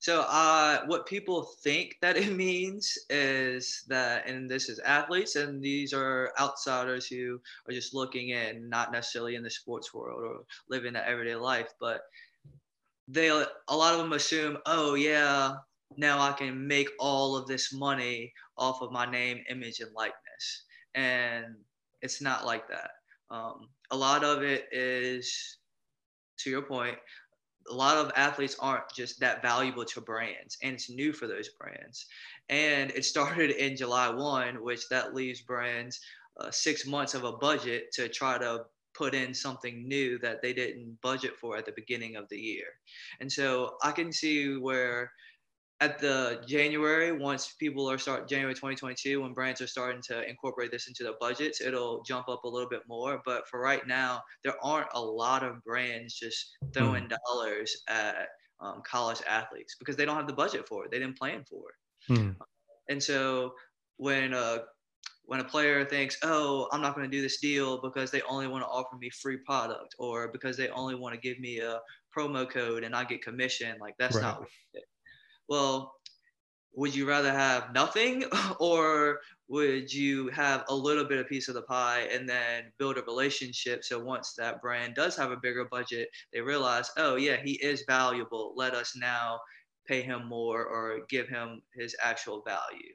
So, 0.00 0.24
uh, 0.28 0.84
what 0.86 1.06
people 1.06 1.42
think 1.42 1.96
that 2.02 2.16
it 2.16 2.32
means 2.36 2.96
is 3.10 3.84
that, 3.88 4.28
and 4.28 4.48
this 4.48 4.68
is 4.68 4.78
athletes, 4.80 5.36
and 5.36 5.62
these 5.62 5.92
are 5.92 6.32
outsiders 6.38 7.06
who 7.06 7.40
are 7.68 7.72
just 7.72 7.94
looking 7.94 8.30
in, 8.30 8.68
not 8.68 8.92
necessarily 8.92 9.34
in 9.34 9.42
the 9.42 9.50
sports 9.50 9.92
world 9.92 10.22
or 10.22 10.44
living 10.68 10.92
that 10.92 11.08
everyday 11.08 11.34
life, 11.34 11.72
but 11.80 12.02
they, 13.08 13.28
a 13.28 13.76
lot 13.76 13.94
of 13.94 13.98
them 13.98 14.12
assume, 14.12 14.58
oh, 14.66 14.94
yeah, 14.94 15.54
now 15.96 16.20
I 16.20 16.32
can 16.32 16.66
make 16.66 16.90
all 17.00 17.36
of 17.36 17.46
this 17.46 17.72
money 17.72 18.32
off 18.56 18.82
of 18.82 18.92
my 18.92 19.10
name, 19.10 19.42
image, 19.48 19.80
and 19.80 19.92
likeness. 19.94 20.64
And 20.94 21.56
it's 22.02 22.20
not 22.20 22.44
like 22.44 22.68
that. 22.68 22.90
Um, 23.30 23.68
a 23.90 23.96
lot 23.96 24.24
of 24.24 24.42
it 24.42 24.66
is, 24.70 25.58
to 26.38 26.50
your 26.50 26.62
point, 26.62 26.98
a 27.70 27.74
lot 27.74 27.96
of 27.96 28.12
athletes 28.16 28.56
aren't 28.60 28.90
just 28.94 29.20
that 29.20 29.42
valuable 29.42 29.84
to 29.84 30.00
brands 30.00 30.58
and 30.62 30.74
it's 30.74 30.90
new 30.90 31.12
for 31.12 31.26
those 31.26 31.48
brands. 31.50 32.06
And 32.48 32.90
it 32.92 33.04
started 33.04 33.50
in 33.50 33.76
july 33.76 34.08
1 34.08 34.62
which 34.62 34.88
that 34.88 35.14
leaves 35.14 35.40
brands 35.42 36.00
uh, 36.40 36.50
six 36.50 36.86
months 36.86 37.14
of 37.14 37.24
a 37.24 37.32
budget 37.32 37.92
to 37.92 38.08
try 38.08 38.38
to 38.38 38.64
put 38.94 39.14
in 39.14 39.32
something 39.32 39.86
new 39.86 40.18
that 40.18 40.42
they 40.42 40.52
didn't 40.52 41.00
budget 41.02 41.36
for 41.36 41.56
at 41.56 41.66
the 41.66 41.72
beginning 41.72 42.16
of 42.16 42.28
the 42.28 42.38
year. 42.38 42.66
And 43.20 43.30
so 43.30 43.76
i 43.82 43.92
can 43.92 44.12
see 44.12 44.56
where 44.56 45.12
at 45.80 45.98
the 46.00 46.42
January, 46.46 47.12
once 47.12 47.54
people 47.54 47.88
are 47.90 47.98
start 47.98 48.28
January 48.28 48.54
2022, 48.54 49.20
when 49.22 49.32
brands 49.32 49.60
are 49.60 49.66
starting 49.68 50.02
to 50.02 50.28
incorporate 50.28 50.72
this 50.72 50.88
into 50.88 51.04
their 51.04 51.14
budgets, 51.20 51.60
it'll 51.60 52.02
jump 52.02 52.28
up 52.28 52.44
a 52.44 52.48
little 52.48 52.68
bit 52.68 52.82
more. 52.88 53.22
But 53.24 53.48
for 53.48 53.60
right 53.60 53.86
now, 53.86 54.22
there 54.42 54.56
aren't 54.62 54.88
a 54.94 55.00
lot 55.00 55.44
of 55.44 55.62
brands 55.62 56.14
just 56.14 56.56
throwing 56.74 57.08
dollars 57.08 57.76
at 57.88 58.28
um, 58.60 58.82
college 58.84 59.22
athletes 59.28 59.76
because 59.78 59.96
they 59.96 60.04
don't 60.04 60.16
have 60.16 60.26
the 60.26 60.32
budget 60.32 60.66
for 60.66 60.84
it. 60.84 60.90
They 60.90 60.98
didn't 60.98 61.18
plan 61.18 61.44
for 61.48 61.70
it. 61.70 61.76
Hmm. 62.14 62.30
And 62.88 63.02
so 63.02 63.54
when 63.96 64.32
a 64.32 64.64
when 65.24 65.40
a 65.40 65.44
player 65.44 65.84
thinks, 65.84 66.18
"Oh, 66.22 66.68
I'm 66.72 66.80
not 66.82 66.94
going 66.96 67.10
to 67.10 67.16
do 67.16 67.22
this 67.22 67.40
deal 67.40 67.80
because 67.82 68.10
they 68.10 68.22
only 68.22 68.46
want 68.48 68.64
to 68.64 68.68
offer 68.68 68.96
me 68.96 69.10
free 69.10 69.38
product 69.46 69.94
or 69.98 70.28
because 70.32 70.56
they 70.56 70.68
only 70.70 70.94
want 70.94 71.14
to 71.14 71.20
give 71.20 71.38
me 71.38 71.60
a 71.60 71.80
promo 72.16 72.48
code 72.50 72.84
and 72.84 72.96
I 72.96 73.04
get 73.04 73.22
commission," 73.22 73.78
like 73.80 73.96
that's 73.98 74.14
Right. 74.14 74.22
not 74.22 74.42
it. 74.74 74.84
Well, 75.48 75.94
would 76.74 76.94
you 76.94 77.08
rather 77.08 77.32
have 77.32 77.72
nothing 77.72 78.24
or 78.60 79.20
would 79.48 79.92
you 79.92 80.28
have 80.28 80.64
a 80.68 80.74
little 80.74 81.04
bit 81.04 81.18
of 81.18 81.28
piece 81.28 81.48
of 81.48 81.54
the 81.54 81.62
pie 81.62 82.02
and 82.12 82.28
then 82.28 82.72
build 82.78 82.98
a 82.98 83.02
relationship 83.02 83.82
so 83.84 83.98
once 83.98 84.34
that 84.34 84.60
brand 84.60 84.94
does 84.94 85.16
have 85.16 85.30
a 85.32 85.36
bigger 85.42 85.64
budget 85.64 86.08
they 86.32 86.40
realize 86.40 86.90
oh 86.96 87.16
yeah 87.16 87.36
he 87.42 87.52
is 87.62 87.84
valuable 87.88 88.52
let 88.56 88.74
us 88.74 88.94
now 88.96 89.40
pay 89.86 90.02
him 90.02 90.28
more 90.28 90.66
or 90.66 91.00
give 91.08 91.28
him 91.28 91.62
his 91.74 91.96
actual 92.02 92.42
value 92.46 92.94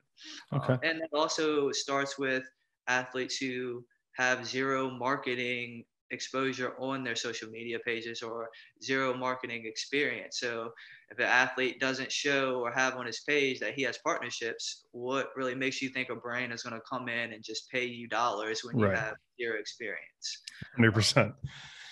Okay. 0.54 0.74
Um, 0.74 0.80
and 0.84 1.02
it 1.02 1.10
also 1.14 1.72
starts 1.72 2.18
with 2.18 2.44
athletes 2.88 3.38
who 3.38 3.86
have 4.16 4.46
zero 4.46 4.90
marketing 4.92 5.86
exposure 6.14 6.76
on 6.80 7.04
their 7.04 7.16
social 7.16 7.50
media 7.50 7.80
pages 7.86 8.22
or 8.22 8.50
zero 8.82 9.14
marketing 9.16 9.64
experience. 9.66 10.40
So 10.40 10.72
if 11.10 11.20
an 11.20 11.26
athlete 11.26 11.80
doesn't 11.80 12.12
show 12.12 12.62
or 12.62 12.72
have 12.72 12.96
on 12.96 13.06
his 13.06 13.22
page 13.22 13.60
that 13.60 13.74
he 13.74 13.82
has 13.84 13.98
partnerships, 13.98 14.86
what 14.92 15.30
really 15.36 15.56
makes 15.56 15.82
you 15.82 15.90
think 15.90 16.10
a 16.10 16.16
brand 16.16 16.54
is 16.54 16.64
going 16.64 16.76
to 16.76 16.82
come 16.90 17.10
in 17.10 17.34
and 17.34 17.44
just 17.44 17.70
pay 17.70 17.86
you 17.86 18.08
dollars 18.08 18.64
when 18.64 18.78
you 18.78 18.88
have 18.88 19.16
zero 19.40 19.60
experience? 19.60 20.44
100%. 20.78 21.34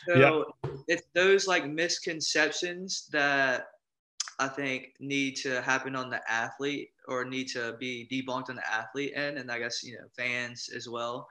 So 0.07 0.45
Yeah. 0.63 0.71
it's 0.87 1.03
those 1.13 1.47
like 1.47 1.67
misconceptions 1.67 3.07
that 3.11 3.65
I 4.39 4.47
think 4.47 4.93
need 4.99 5.35
to 5.37 5.61
happen 5.61 5.95
on 5.95 6.09
the 6.09 6.19
athlete 6.29 6.89
or 7.07 7.25
need 7.25 7.47
to 7.49 7.75
be 7.79 8.07
debunked 8.11 8.49
on 8.49 8.55
the 8.55 8.67
athlete 8.67 9.13
end, 9.15 9.37
and 9.37 9.51
I 9.51 9.59
guess 9.59 9.83
you 9.83 9.93
know 9.93 10.07
fans 10.17 10.69
as 10.75 10.89
well 10.89 11.27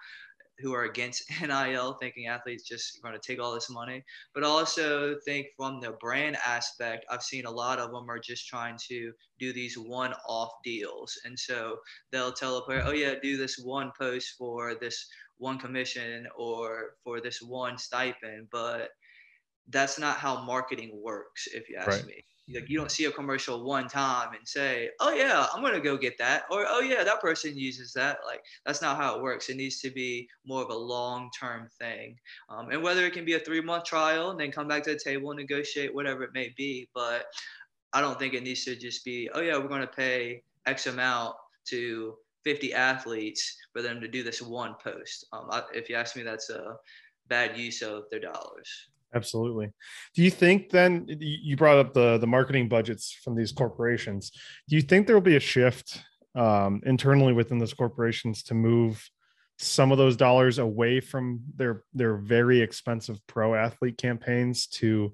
who 0.60 0.74
are 0.74 0.84
against 0.84 1.24
NIL, 1.42 1.94
thinking 1.94 2.26
athletes 2.26 2.68
just 2.68 3.00
going 3.02 3.14
to 3.14 3.20
take 3.20 3.40
all 3.40 3.54
this 3.54 3.70
money, 3.70 4.02
but 4.34 4.44
also 4.44 5.16
think 5.24 5.46
from 5.56 5.80
the 5.80 5.92
brand 6.00 6.36
aspect, 6.44 7.04
I've 7.10 7.22
seen 7.22 7.46
a 7.46 7.50
lot 7.50 7.78
of 7.78 7.90
them 7.90 8.08
are 8.08 8.18
just 8.18 8.46
trying 8.46 8.78
to 8.88 9.12
do 9.38 9.52
these 9.52 9.76
one-off 9.76 10.50
deals, 10.64 11.18
and 11.24 11.38
so 11.38 11.76
they'll 12.12 12.32
tell 12.32 12.58
a 12.58 12.64
player, 12.64 12.82
oh 12.84 12.92
yeah, 12.92 13.14
do 13.22 13.36
this 13.36 13.58
one 13.58 13.92
post 13.98 14.34
for 14.38 14.74
this 14.74 15.06
one 15.38 15.58
commission 15.58 16.26
or 16.36 16.96
for 17.02 17.20
this 17.20 17.40
one 17.40 17.78
stipend, 17.78 18.48
but 18.52 18.90
that's 19.68 19.98
not 19.98 20.18
how 20.18 20.42
marketing 20.44 20.90
works, 21.02 21.46
if 21.48 21.68
you 21.68 21.76
ask 21.76 22.04
Right. 22.04 22.04
me. 22.04 22.24
like 22.52 22.68
you 22.68 22.76
don't 22.76 22.90
see 22.90 23.04
a 23.04 23.12
commercial 23.12 23.62
one 23.64 23.86
time 23.86 24.34
and 24.34 24.46
say, 24.48 24.90
"Oh 24.98 25.12
yeah, 25.14 25.46
I'm 25.52 25.62
gonna 25.62 25.80
go 25.80 25.96
get 25.96 26.18
that," 26.18 26.46
or 26.50 26.64
"Oh 26.68 26.80
yeah, 26.80 27.04
that 27.04 27.20
person 27.20 27.56
uses 27.56 27.92
that." 27.92 28.18
Like 28.26 28.42
that's 28.66 28.82
not 28.82 28.96
how 28.96 29.14
it 29.16 29.22
works. 29.22 29.48
It 29.48 29.56
needs 29.56 29.80
to 29.82 29.90
be 29.90 30.28
more 30.44 30.62
of 30.62 30.70
a 30.70 30.74
long-term 30.74 31.68
thing, 31.78 32.18
um, 32.48 32.70
and 32.70 32.82
whether 32.82 33.06
it 33.06 33.12
can 33.12 33.24
be 33.24 33.34
a 33.34 33.38
three-month 33.40 33.84
trial 33.84 34.30
and 34.30 34.40
then 34.40 34.50
come 34.50 34.66
back 34.66 34.82
to 34.84 34.92
the 34.94 34.98
table 34.98 35.30
and 35.30 35.38
negotiate 35.38 35.94
whatever 35.94 36.24
it 36.24 36.32
may 36.34 36.52
be. 36.56 36.88
But 36.92 37.26
I 37.92 38.00
don't 38.00 38.18
think 38.18 38.34
it 38.34 38.42
needs 38.42 38.64
to 38.64 38.76
just 38.76 39.04
be, 39.04 39.30
"Oh 39.32 39.40
yeah, 39.40 39.56
we're 39.58 39.68
gonna 39.68 39.86
pay 39.86 40.42
X 40.66 40.86
amount 40.86 41.36
to 41.68 42.18
50 42.44 42.74
athletes 42.74 43.56
for 43.72 43.82
them 43.82 44.00
to 44.00 44.08
do 44.08 44.22
this 44.24 44.42
one 44.42 44.74
post." 44.82 45.26
Um, 45.32 45.48
I, 45.50 45.64
if 45.74 45.88
you 45.88 45.96
ask 45.96 46.16
me, 46.16 46.22
that's 46.22 46.50
a 46.50 46.78
bad 47.26 47.56
use 47.58 47.82
of 47.82 48.04
their 48.10 48.20
dollars. 48.20 48.90
Absolutely. 49.14 49.70
Do 50.14 50.22
you 50.22 50.30
think 50.30 50.70
then 50.70 51.06
you 51.08 51.56
brought 51.56 51.78
up 51.78 51.94
the 51.94 52.18
the 52.18 52.26
marketing 52.26 52.68
budgets 52.68 53.12
from 53.12 53.34
these 53.34 53.52
corporations? 53.52 54.30
Do 54.68 54.76
you 54.76 54.82
think 54.82 55.06
there 55.06 55.16
will 55.16 55.20
be 55.20 55.36
a 55.36 55.40
shift 55.40 56.02
um, 56.34 56.80
internally 56.86 57.32
within 57.32 57.58
those 57.58 57.74
corporations 57.74 58.44
to 58.44 58.54
move 58.54 59.04
some 59.58 59.92
of 59.92 59.98
those 59.98 60.16
dollars 60.16 60.58
away 60.58 61.00
from 61.00 61.40
their 61.56 61.82
their 61.92 62.16
very 62.16 62.60
expensive 62.60 63.18
pro 63.26 63.54
athlete 63.54 63.98
campaigns 63.98 64.66
to 64.66 65.12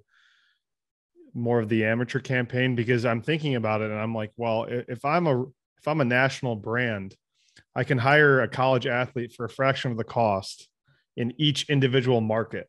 more 1.33 1.59
of 1.59 1.69
the 1.71 1.85
amateur 1.85 2.21
campaign? 2.21 2.75
Because 2.75 3.07
I'm 3.07 3.23
thinking 3.23 3.55
about 3.55 3.81
it 3.81 3.91
and 3.91 3.99
I'm 3.99 4.15
like, 4.15 4.33
well, 4.37 4.67
if 4.69 5.05
I'm 5.07 5.27
a 5.27 5.43
if 5.43 5.89
I'm 5.89 6.03
a 6.03 6.05
national 6.05 6.57
brand, 6.57 7.15
I 7.75 7.85
can 7.85 7.97
hire 7.97 8.43
a 8.43 8.49
college 8.49 8.87
athlete 8.87 9.33
for 9.33 9.47
a 9.47 9.51
fraction 9.51 9.91
of 9.91 9.97
the 9.97 10.05
cost 10.05 10.69
in 11.17 11.33
each 11.39 11.71
individual 11.71 12.21
market 12.21 12.69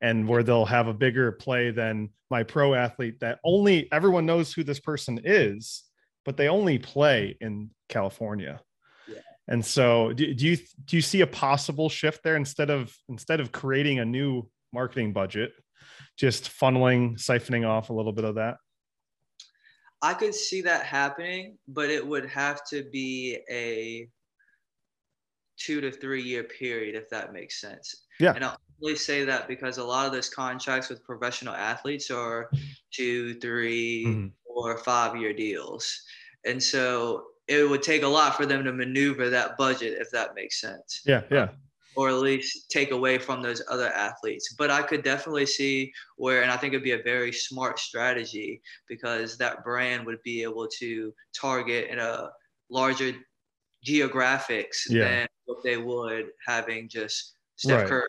and 0.00 0.28
where 0.28 0.42
they'll 0.42 0.66
have 0.66 0.86
a 0.86 0.94
bigger 0.94 1.32
play 1.32 1.70
than 1.70 2.10
my 2.30 2.42
pro 2.42 2.74
athlete 2.74 3.20
that 3.20 3.38
only 3.44 3.90
everyone 3.92 4.26
knows 4.26 4.52
who 4.52 4.64
this 4.64 4.80
person 4.80 5.20
is, 5.24 5.84
but 6.24 6.36
they 6.36 6.48
only 6.48 6.78
play 6.78 7.36
in 7.40 7.70
California. 7.88 8.60
Yeah. 9.08 9.20
And 9.48 9.64
so 9.64 10.12
do, 10.12 10.34
do 10.34 10.46
you 10.46 10.56
do 10.84 10.96
you 10.96 11.02
see 11.02 11.20
a 11.20 11.26
possible 11.26 11.88
shift 11.88 12.22
there 12.22 12.36
instead 12.36 12.70
of 12.70 12.94
instead 13.08 13.40
of 13.40 13.52
creating 13.52 13.98
a 13.98 14.04
new 14.04 14.48
marketing 14.72 15.12
budget, 15.12 15.52
just 16.16 16.50
funneling, 16.50 17.16
siphoning 17.18 17.66
off 17.66 17.90
a 17.90 17.92
little 17.92 18.12
bit 18.12 18.24
of 18.24 18.34
that? 18.36 18.56
I 20.02 20.12
could 20.12 20.34
see 20.34 20.60
that 20.62 20.84
happening, 20.84 21.56
but 21.66 21.88
it 21.88 22.06
would 22.06 22.26
have 22.26 22.62
to 22.70 22.84
be 22.92 23.38
a 23.50 24.08
two 25.56 25.80
to 25.80 25.90
three 25.90 26.22
year 26.22 26.44
period, 26.44 26.94
if 26.94 27.08
that 27.10 27.32
makes 27.32 27.60
sense. 27.60 28.04
Yeah. 28.20 28.32
And 28.34 28.44
I'll 28.44 28.58
really 28.80 28.96
say 28.96 29.24
that 29.24 29.48
because 29.48 29.78
a 29.78 29.84
lot 29.84 30.06
of 30.06 30.12
those 30.12 30.28
contracts 30.28 30.88
with 30.88 31.04
professional 31.04 31.54
athletes 31.54 32.10
are 32.10 32.50
two, 32.90 33.34
three, 33.40 34.04
mm-hmm. 34.06 34.26
four, 34.46 34.78
five 34.78 35.16
year 35.16 35.32
deals. 35.32 36.02
And 36.44 36.62
so 36.62 37.24
it 37.48 37.68
would 37.68 37.82
take 37.82 38.02
a 38.02 38.08
lot 38.08 38.36
for 38.36 38.46
them 38.46 38.64
to 38.64 38.72
maneuver 38.72 39.30
that 39.30 39.56
budget, 39.56 39.98
if 40.00 40.10
that 40.10 40.34
makes 40.34 40.60
sense. 40.60 41.02
Yeah. 41.06 41.22
Yeah. 41.30 41.48
or 41.96 42.08
at 42.08 42.16
least 42.16 42.70
take 42.70 42.90
away 42.90 43.18
from 43.18 43.40
those 43.40 43.62
other 43.70 43.88
athletes. 43.92 44.54
But 44.58 44.70
I 44.70 44.82
could 44.82 45.04
definitely 45.04 45.46
see 45.46 45.92
where, 46.16 46.42
and 46.42 46.50
I 46.50 46.56
think 46.56 46.72
it'd 46.72 46.82
be 46.82 46.92
a 46.92 47.02
very 47.02 47.32
smart 47.32 47.78
strategy 47.78 48.60
because 48.88 49.38
that 49.38 49.62
brand 49.62 50.04
would 50.06 50.22
be 50.24 50.42
able 50.42 50.66
to 50.78 51.14
target 51.32 51.90
in 51.90 51.98
a 51.98 52.30
larger 52.70 53.12
geographics 53.86 54.88
yeah. 54.88 55.04
than 55.04 55.28
what 55.44 55.62
they 55.62 55.76
would 55.76 56.30
having 56.46 56.88
just 56.88 57.34
Steph 57.56 57.82
right. 57.82 57.88
Curry. 57.88 58.08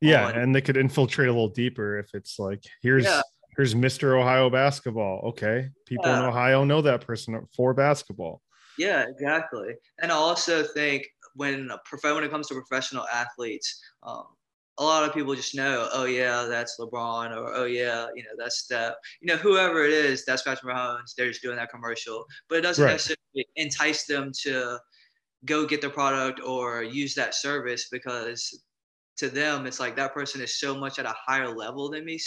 Yeah, 0.00 0.26
on. 0.26 0.36
and 0.36 0.54
they 0.54 0.60
could 0.60 0.76
infiltrate 0.76 1.28
a 1.28 1.32
little 1.32 1.48
deeper 1.48 1.98
if 1.98 2.14
it's 2.14 2.38
like 2.38 2.62
here's 2.82 3.04
yeah. 3.04 3.22
here's 3.56 3.74
Mr. 3.74 4.20
Ohio 4.20 4.50
basketball. 4.50 5.20
Okay, 5.30 5.68
people 5.86 6.06
yeah. 6.06 6.20
in 6.20 6.24
Ohio 6.24 6.64
know 6.64 6.80
that 6.82 7.06
person 7.06 7.46
for 7.54 7.74
basketball. 7.74 8.42
Yeah, 8.78 9.04
exactly. 9.08 9.74
And 10.00 10.12
I 10.12 10.14
also 10.14 10.62
think 10.62 11.06
when 11.34 11.70
when 12.02 12.24
it 12.24 12.30
comes 12.30 12.48
to 12.48 12.54
professional 12.54 13.06
athletes, 13.12 13.80
um, 14.04 14.24
a 14.78 14.84
lot 14.84 15.02
of 15.02 15.12
people 15.12 15.34
just 15.34 15.56
know, 15.56 15.88
oh 15.92 16.04
yeah, 16.04 16.46
that's 16.48 16.78
LeBron, 16.78 17.36
or 17.36 17.52
oh 17.54 17.64
yeah, 17.64 18.06
you 18.14 18.22
know 18.22 18.30
that's 18.38 18.58
Steph, 18.58 18.94
you 19.20 19.26
know 19.26 19.36
whoever 19.36 19.84
it 19.84 19.92
is, 19.92 20.24
that's 20.24 20.42
Patrick 20.42 20.72
Mahomes. 20.74 21.14
They're 21.16 21.28
just 21.28 21.42
doing 21.42 21.56
that 21.56 21.70
commercial, 21.70 22.24
but 22.48 22.58
it 22.58 22.60
doesn't 22.62 22.84
right. 22.84 22.92
necessarily 22.92 23.46
entice 23.56 24.06
them 24.06 24.30
to 24.42 24.78
go 25.44 25.66
get 25.66 25.80
the 25.80 25.90
product 25.90 26.40
or 26.44 26.82
use 26.82 27.14
that 27.14 27.34
service 27.34 27.88
because 27.90 28.64
to 29.18 29.28
them 29.28 29.66
it's 29.66 29.80
like 29.80 29.96
that 29.96 30.14
person 30.14 30.40
is 30.40 30.58
so 30.58 30.74
much 30.74 30.98
at 30.98 31.04
a 31.04 31.14
higher 31.26 31.48
level 31.48 31.90
than 31.90 32.04
me 32.04 32.18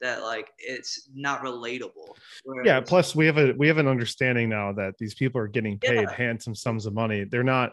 that 0.00 0.22
like 0.22 0.50
it's 0.58 1.08
not 1.14 1.42
relatable 1.42 2.14
Whereas, 2.44 2.66
yeah 2.66 2.80
plus 2.80 3.14
we 3.14 3.26
have 3.26 3.38
a 3.38 3.52
we 3.56 3.68
have 3.68 3.78
an 3.78 3.88
understanding 3.88 4.48
now 4.48 4.72
that 4.72 4.94
these 4.98 5.14
people 5.14 5.40
are 5.40 5.48
getting 5.48 5.78
paid 5.78 6.02
yeah. 6.02 6.12
handsome 6.12 6.54
sums 6.54 6.86
of 6.86 6.94
money 6.94 7.24
they're 7.24 7.42
not 7.42 7.72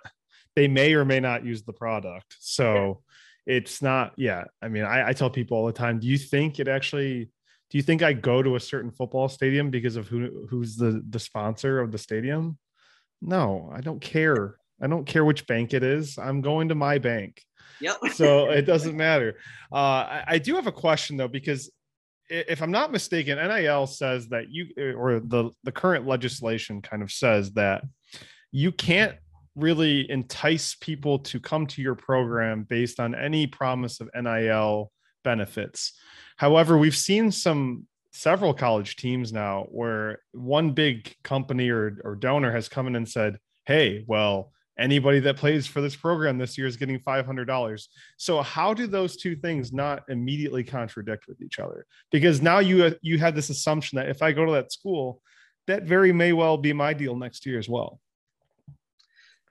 they 0.56 0.68
may 0.68 0.94
or 0.94 1.06
may 1.06 1.20
not 1.20 1.44
use 1.44 1.64
the 1.64 1.74
product 1.74 2.36
so 2.40 3.02
yeah. 3.46 3.56
it's 3.56 3.82
not 3.82 4.14
yeah 4.16 4.44
i 4.62 4.68
mean 4.68 4.84
I, 4.84 5.10
I 5.10 5.14
tell 5.14 5.30
people 5.30 5.58
all 5.58 5.66
the 5.66 5.74
time 5.74 6.00
do 6.00 6.08
you 6.08 6.18
think 6.18 6.60
it 6.60 6.68
actually 6.68 7.30
do 7.70 7.78
you 7.78 7.82
think 7.82 8.04
i 8.04 8.14
go 8.14 8.42
to 8.42 8.56
a 8.56 8.60
certain 8.60 8.92
football 8.92 9.28
stadium 9.28 9.70
because 9.70 9.96
of 9.96 10.08
who 10.08 10.48
who's 10.50 10.76
the 10.76 11.04
the 11.10 11.20
sponsor 11.20 11.80
of 11.80 11.92
the 11.92 11.98
stadium 11.98 12.58
no 13.22 13.72
i 13.74 13.82
don't 13.82 14.02
care 14.02 14.58
I 14.82 14.88
don't 14.88 15.06
care 15.06 15.26
which 15.26 15.48
bank 15.48 15.74
it 15.74 15.84
is. 15.84 16.18
I'm 16.18 16.42
going 16.42 16.70
to 16.70 16.76
my 16.76 16.98
bank. 16.98 17.44
Yep. 17.82 17.98
so 18.14 18.50
it 18.50 18.62
doesn't 18.66 18.96
matter. 18.96 19.38
Uh, 19.72 19.76
I, 19.76 20.24
I, 20.28 20.38
do 20.38 20.56
have 20.56 20.68
a 20.68 20.72
question 20.72 21.18
though, 21.18 21.28
because 21.28 21.72
if 22.30 22.62
I'm 22.62 22.72
not 22.72 22.92
mistaken, 22.92 23.38
NIL 23.38 23.88
says 23.88 24.30
that 24.30 24.50
you 24.50 24.68
or 24.98 25.20
the 25.20 25.52
the 25.64 25.72
current 25.72 26.06
legislation 26.06 26.82
kind 26.82 27.02
of 27.02 27.12
says 27.12 27.54
that 27.54 27.84
you 28.52 28.72
can't 28.72 29.16
really 29.56 30.10
entice 30.10 30.76
people 30.76 31.20
to 31.20 31.40
come 31.40 31.66
to 31.68 31.82
your 31.82 31.96
program 31.96 32.64
based 32.64 33.00
on 33.00 33.16
any 33.16 33.48
promise 33.48 34.00
of 34.00 34.10
NIL 34.14 34.92
benefits. 35.24 35.94
However, 36.38 36.78
we've 36.78 36.96
seen 36.96 37.32
some 37.32 37.88
several 38.12 38.54
college 38.54 38.96
teams 38.96 39.34
now 39.34 39.66
where 39.70 40.20
one 40.32 40.72
big 40.72 41.16
company 41.24 41.70
or, 41.70 42.00
or 42.04 42.16
donor 42.16 42.52
has 42.52 42.70
come 42.70 42.88
in 42.88 42.96
and 42.96 43.10
said, 43.10 43.40
Hey, 43.66 44.06
well, 44.08 44.52
anybody 44.80 45.20
that 45.20 45.38
plays 45.38 45.66
for 45.66 45.82
this 45.82 45.96
program 45.96 46.38
this 46.38 46.58
year 46.58 46.68
is 46.68 46.78
getting 46.78 47.00
$500 47.00 47.88
so 48.18 48.42
how 48.42 48.74
do 48.74 48.88
those 48.88 49.18
two 49.18 49.36
things 49.36 49.72
not 49.72 50.04
immediately 50.10 50.64
contradict 50.64 51.28
with 51.28 51.42
each 51.42 51.60
other? 51.60 51.86
Because 52.12 52.42
now 52.42 52.60
you 52.60 52.96
you 53.02 53.18
had 53.18 53.36
this 53.36 53.50
assumption 53.50 53.98
that 53.98 54.10
if 54.10 54.22
i 54.22 54.32
go 54.32 54.46
to 54.46 54.52
that 54.54 54.72
school 54.72 55.22
that 55.68 55.84
very 55.84 56.14
may 56.14 56.32
well 56.32 56.58
be 56.58 56.72
my 56.72 56.94
deal 56.94 57.16
next 57.16 57.46
year 57.46 57.60
as 57.60 57.70
well. 57.70 58.00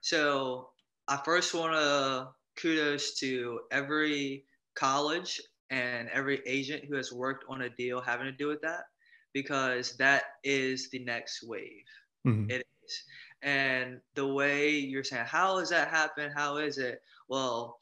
So 0.01 0.71
i 1.09 1.17
first 1.25 1.55
want 1.55 1.75
to 1.75 2.29
kudos 2.61 3.19
to 3.21 3.61
every 3.71 4.45
college 4.75 5.41
and 5.71 6.09
every 6.11 6.41
agent 6.47 6.85
who 6.89 6.97
has 6.97 7.13
worked 7.13 7.45
on 7.49 7.63
a 7.63 7.71
deal 7.71 8.01
having 8.01 8.27
to 8.27 8.33
do 8.33 8.49
with 8.49 8.61
that 8.63 8.85
because 9.33 9.97
that 9.97 10.25
is 10.45 10.89
the 10.91 11.01
next 11.01 11.43
wave. 11.43 11.85
Mm-hmm. 12.27 12.51
it 12.51 12.67
is 12.85 13.03
and 13.43 14.01
the 14.15 14.27
way 14.27 14.71
you're 14.71 15.05
saying, 15.05 15.27
how 15.27 15.59
does 15.59 15.71
that 15.71 15.89
happen? 15.89 16.31
How 16.35 16.57
is 16.57 16.79
it? 16.79 17.01
Well, 17.29 17.79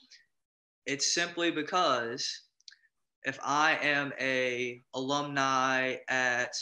it's 0.86 1.14
simply 1.14 1.50
because 1.50 2.42
if 3.24 3.38
I 3.42 3.78
am 3.82 4.12
a 4.20 4.82
alumni 4.94 5.96
at 6.08 6.52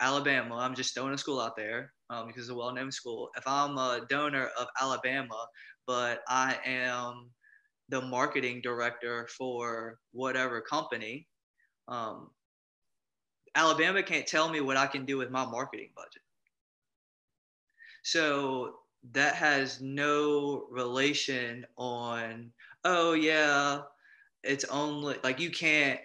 Alabama, 0.00 0.56
I'm 0.56 0.74
just 0.74 0.94
throwing 0.94 1.14
a 1.14 1.18
school 1.18 1.40
out 1.40 1.56
there 1.56 1.92
um, 2.10 2.26
because 2.26 2.44
it's 2.44 2.50
a 2.50 2.54
well-known 2.54 2.90
school. 2.90 3.30
If 3.36 3.44
I'm 3.46 3.76
a 3.76 4.00
donor 4.08 4.48
of 4.58 4.66
Alabama, 4.80 5.46
but 5.86 6.20
I 6.28 6.58
am 6.64 7.30
the 7.90 8.00
marketing 8.00 8.60
director 8.62 9.28
for 9.36 9.98
whatever 10.12 10.60
company, 10.62 11.28
um, 11.88 12.30
Alabama 13.54 14.02
can't 14.02 14.26
tell 14.26 14.48
me 14.48 14.60
what 14.60 14.76
I 14.76 14.86
can 14.86 15.04
do 15.04 15.18
with 15.18 15.30
my 15.30 15.44
marketing 15.44 15.90
budget. 15.94 16.23
So 18.04 18.76
that 19.12 19.34
has 19.34 19.80
no 19.80 20.66
relation 20.70 21.66
on, 21.76 22.52
oh, 22.84 23.14
yeah, 23.14 23.80
it's 24.42 24.64
only 24.66 25.16
like 25.24 25.40
you 25.40 25.50
can't 25.50 26.00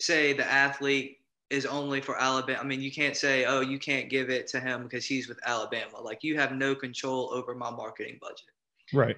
say 0.00 0.32
the 0.32 0.50
athlete 0.50 1.18
is 1.48 1.64
only 1.64 2.00
for 2.00 2.20
Alabama. 2.20 2.58
I 2.60 2.64
mean, 2.64 2.80
you 2.80 2.90
can't 2.90 3.16
say, 3.16 3.44
oh, 3.44 3.60
you 3.60 3.78
can't 3.78 4.08
give 4.08 4.30
it 4.30 4.46
to 4.48 4.60
him 4.60 4.82
because 4.82 5.04
he's 5.04 5.28
with 5.28 5.38
Alabama. 5.44 6.00
Like 6.00 6.22
you 6.22 6.36
have 6.38 6.52
no 6.52 6.74
control 6.74 7.30
over 7.32 7.54
my 7.54 7.70
marketing 7.70 8.18
budget. 8.20 8.50
Right. 8.92 9.16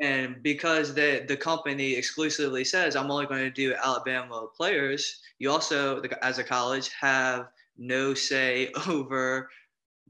And 0.00 0.42
because 0.42 0.94
the 0.94 1.24
the 1.28 1.36
company 1.36 1.92
exclusively 1.92 2.64
says 2.64 2.96
I'm 2.96 3.10
only 3.10 3.26
going 3.26 3.44
to 3.44 3.50
do 3.50 3.74
Alabama 3.74 4.46
players, 4.56 5.20
you 5.38 5.50
also, 5.50 6.02
as 6.22 6.38
a 6.38 6.44
college, 6.44 6.90
have 6.98 7.48
no 7.76 8.14
say 8.14 8.72
over 8.88 9.50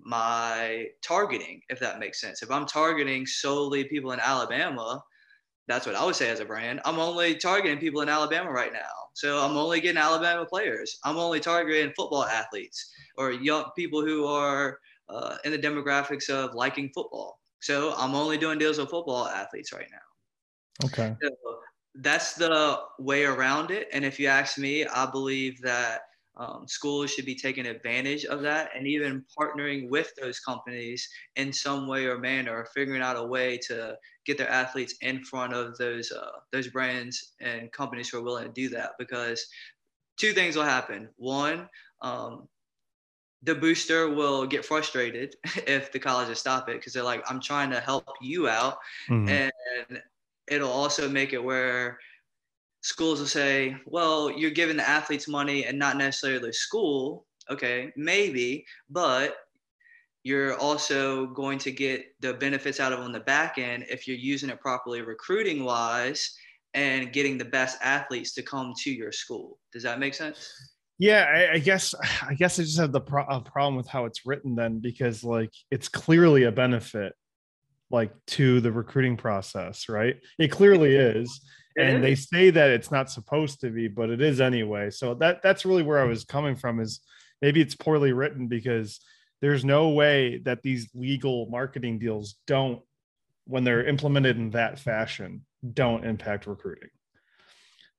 my 0.04 0.86
targeting, 1.02 1.60
if 1.68 1.78
that 1.80 1.98
makes 1.98 2.20
sense. 2.20 2.42
If 2.42 2.50
I'm 2.50 2.66
targeting 2.66 3.26
solely 3.26 3.84
people 3.84 4.12
in 4.12 4.20
Alabama, 4.20 5.02
That's 5.68 5.86
what 5.86 5.94
I 5.94 6.04
would 6.04 6.16
say 6.16 6.28
as 6.30 6.40
a 6.40 6.44
brand. 6.44 6.80
I'm 6.84 6.98
only 6.98 7.36
targeting 7.36 7.78
people 7.78 8.00
in 8.02 8.08
Alabama 8.08 8.50
right 8.50 8.72
now. 8.72 8.80
So 9.14 9.38
I'm 9.40 9.56
only 9.56 9.80
getting 9.80 9.96
Alabama 10.00 10.44
players. 10.44 10.98
I'm 11.04 11.16
only 11.18 11.40
targeting 11.40 11.92
football 11.96 12.24
athletes 12.24 12.92
or 13.16 13.30
young 13.30 13.70
people 13.76 14.04
who 14.04 14.26
are 14.26 14.78
uh, 15.08 15.36
in 15.44 15.52
the 15.52 15.58
demographics 15.58 16.28
of 16.28 16.54
liking 16.54 16.90
football. 16.94 17.38
So 17.60 17.94
I'm 17.96 18.14
only 18.14 18.38
doing 18.38 18.58
deals 18.58 18.78
with 18.78 18.90
football 18.90 19.26
athletes 19.28 19.72
right 19.72 19.86
now. 19.90 20.86
Okay. 20.86 21.16
So 21.22 21.30
that's 21.96 22.34
the 22.34 22.80
way 22.98 23.24
around 23.24 23.70
it. 23.70 23.86
And 23.92 24.04
if 24.04 24.18
you 24.18 24.26
ask 24.26 24.58
me, 24.58 24.84
I 24.86 25.06
believe 25.06 25.60
that 25.62 26.00
um, 26.36 26.66
schools 26.66 27.10
should 27.10 27.26
be 27.26 27.34
taking 27.34 27.66
advantage 27.66 28.24
of 28.24 28.40
that 28.42 28.70
and 28.74 28.86
even 28.86 29.24
partnering 29.38 29.90
with 29.90 30.14
those 30.20 30.40
companies 30.40 31.08
in 31.36 31.52
some 31.52 31.86
way 31.86 32.06
or 32.06 32.18
manner, 32.18 32.56
or 32.56 32.64
figuring 32.74 33.02
out 33.02 33.16
a 33.16 33.24
way 33.24 33.58
to 33.66 33.96
get 34.24 34.38
their 34.38 34.48
athletes 34.48 34.94
in 35.02 35.22
front 35.24 35.52
of 35.52 35.76
those 35.76 36.10
uh, 36.10 36.38
those 36.50 36.68
brands 36.68 37.34
and 37.40 37.70
companies 37.72 38.08
who 38.08 38.18
are 38.18 38.22
willing 38.22 38.46
to 38.46 38.52
do 38.52 38.68
that. 38.70 38.92
Because 38.98 39.46
two 40.16 40.32
things 40.32 40.56
will 40.56 40.64
happen. 40.64 41.08
One, 41.16 41.68
um, 42.00 42.48
the 43.42 43.54
booster 43.54 44.08
will 44.08 44.46
get 44.46 44.64
frustrated 44.64 45.36
if 45.66 45.92
the 45.92 45.98
colleges 45.98 46.38
stop 46.38 46.68
it 46.68 46.76
because 46.76 46.94
they're 46.94 47.02
like, 47.02 47.22
I'm 47.28 47.40
trying 47.40 47.70
to 47.70 47.80
help 47.80 48.08
you 48.22 48.48
out. 48.48 48.78
Mm-hmm. 49.08 49.28
And 49.28 50.02
it'll 50.48 50.70
also 50.70 51.08
make 51.08 51.32
it 51.32 51.42
where 51.42 51.98
schools 52.82 53.20
will 53.20 53.26
say, 53.26 53.76
well, 53.86 54.30
you're 54.30 54.50
giving 54.50 54.76
the 54.76 54.88
athletes 54.88 55.28
money 55.28 55.64
and 55.64 55.78
not 55.78 55.96
necessarily 55.96 56.40
the 56.40 56.52
school. 56.52 57.26
Okay, 57.50 57.92
maybe, 57.96 58.64
but 58.90 59.36
you're 60.22 60.56
also 60.58 61.26
going 61.26 61.58
to 61.58 61.72
get 61.72 62.04
the 62.20 62.34
benefits 62.34 62.78
out 62.78 62.92
of 62.92 63.00
on 63.00 63.12
the 63.12 63.20
back 63.20 63.58
end 63.58 63.84
if 63.90 64.06
you're 64.06 64.16
using 64.16 64.50
it 64.50 64.60
properly 64.60 65.02
recruiting 65.02 65.64
wise 65.64 66.36
and 66.74 67.12
getting 67.12 67.36
the 67.36 67.44
best 67.44 67.78
athletes 67.82 68.32
to 68.34 68.42
come 68.42 68.72
to 68.78 68.92
your 68.92 69.10
school. 69.10 69.58
Does 69.72 69.82
that 69.82 69.98
make 69.98 70.14
sense? 70.14 70.52
Yeah, 70.98 71.24
I, 71.24 71.54
I 71.54 71.58
guess 71.58 71.94
I 72.22 72.34
guess 72.34 72.58
I 72.58 72.62
just 72.62 72.78
have 72.78 72.92
the 72.92 73.00
pro- 73.00 73.40
problem 73.40 73.76
with 73.76 73.88
how 73.88 74.04
it's 74.04 74.24
written 74.24 74.54
then 74.54 74.78
because 74.78 75.24
like 75.24 75.50
it's 75.70 75.88
clearly 75.88 76.44
a 76.44 76.52
benefit 76.52 77.14
like 77.90 78.12
to 78.26 78.60
the 78.60 78.72
recruiting 78.72 79.16
process, 79.16 79.88
right? 79.88 80.16
It 80.38 80.48
clearly 80.48 80.94
is. 80.94 81.40
And 81.76 82.02
they 82.04 82.14
say 82.14 82.50
that 82.50 82.70
it's 82.70 82.90
not 82.90 83.10
supposed 83.10 83.60
to 83.60 83.70
be, 83.70 83.88
but 83.88 84.10
it 84.10 84.20
is 84.20 84.40
anyway. 84.40 84.90
So 84.90 85.14
that 85.14 85.42
that's 85.42 85.64
really 85.64 85.82
where 85.82 85.98
I 85.98 86.04
was 86.04 86.24
coming 86.24 86.56
from 86.56 86.80
is 86.80 87.00
maybe 87.40 87.60
it's 87.60 87.74
poorly 87.74 88.12
written 88.12 88.48
because 88.48 89.00
there's 89.40 89.64
no 89.64 89.90
way 89.90 90.38
that 90.38 90.62
these 90.62 90.88
legal 90.94 91.46
marketing 91.46 91.98
deals 91.98 92.36
don't 92.46 92.80
when 93.46 93.64
they're 93.64 93.86
implemented 93.86 94.36
in 94.36 94.50
that 94.50 94.78
fashion 94.78 95.44
don't 95.72 96.04
impact 96.04 96.46
recruiting. 96.46 96.90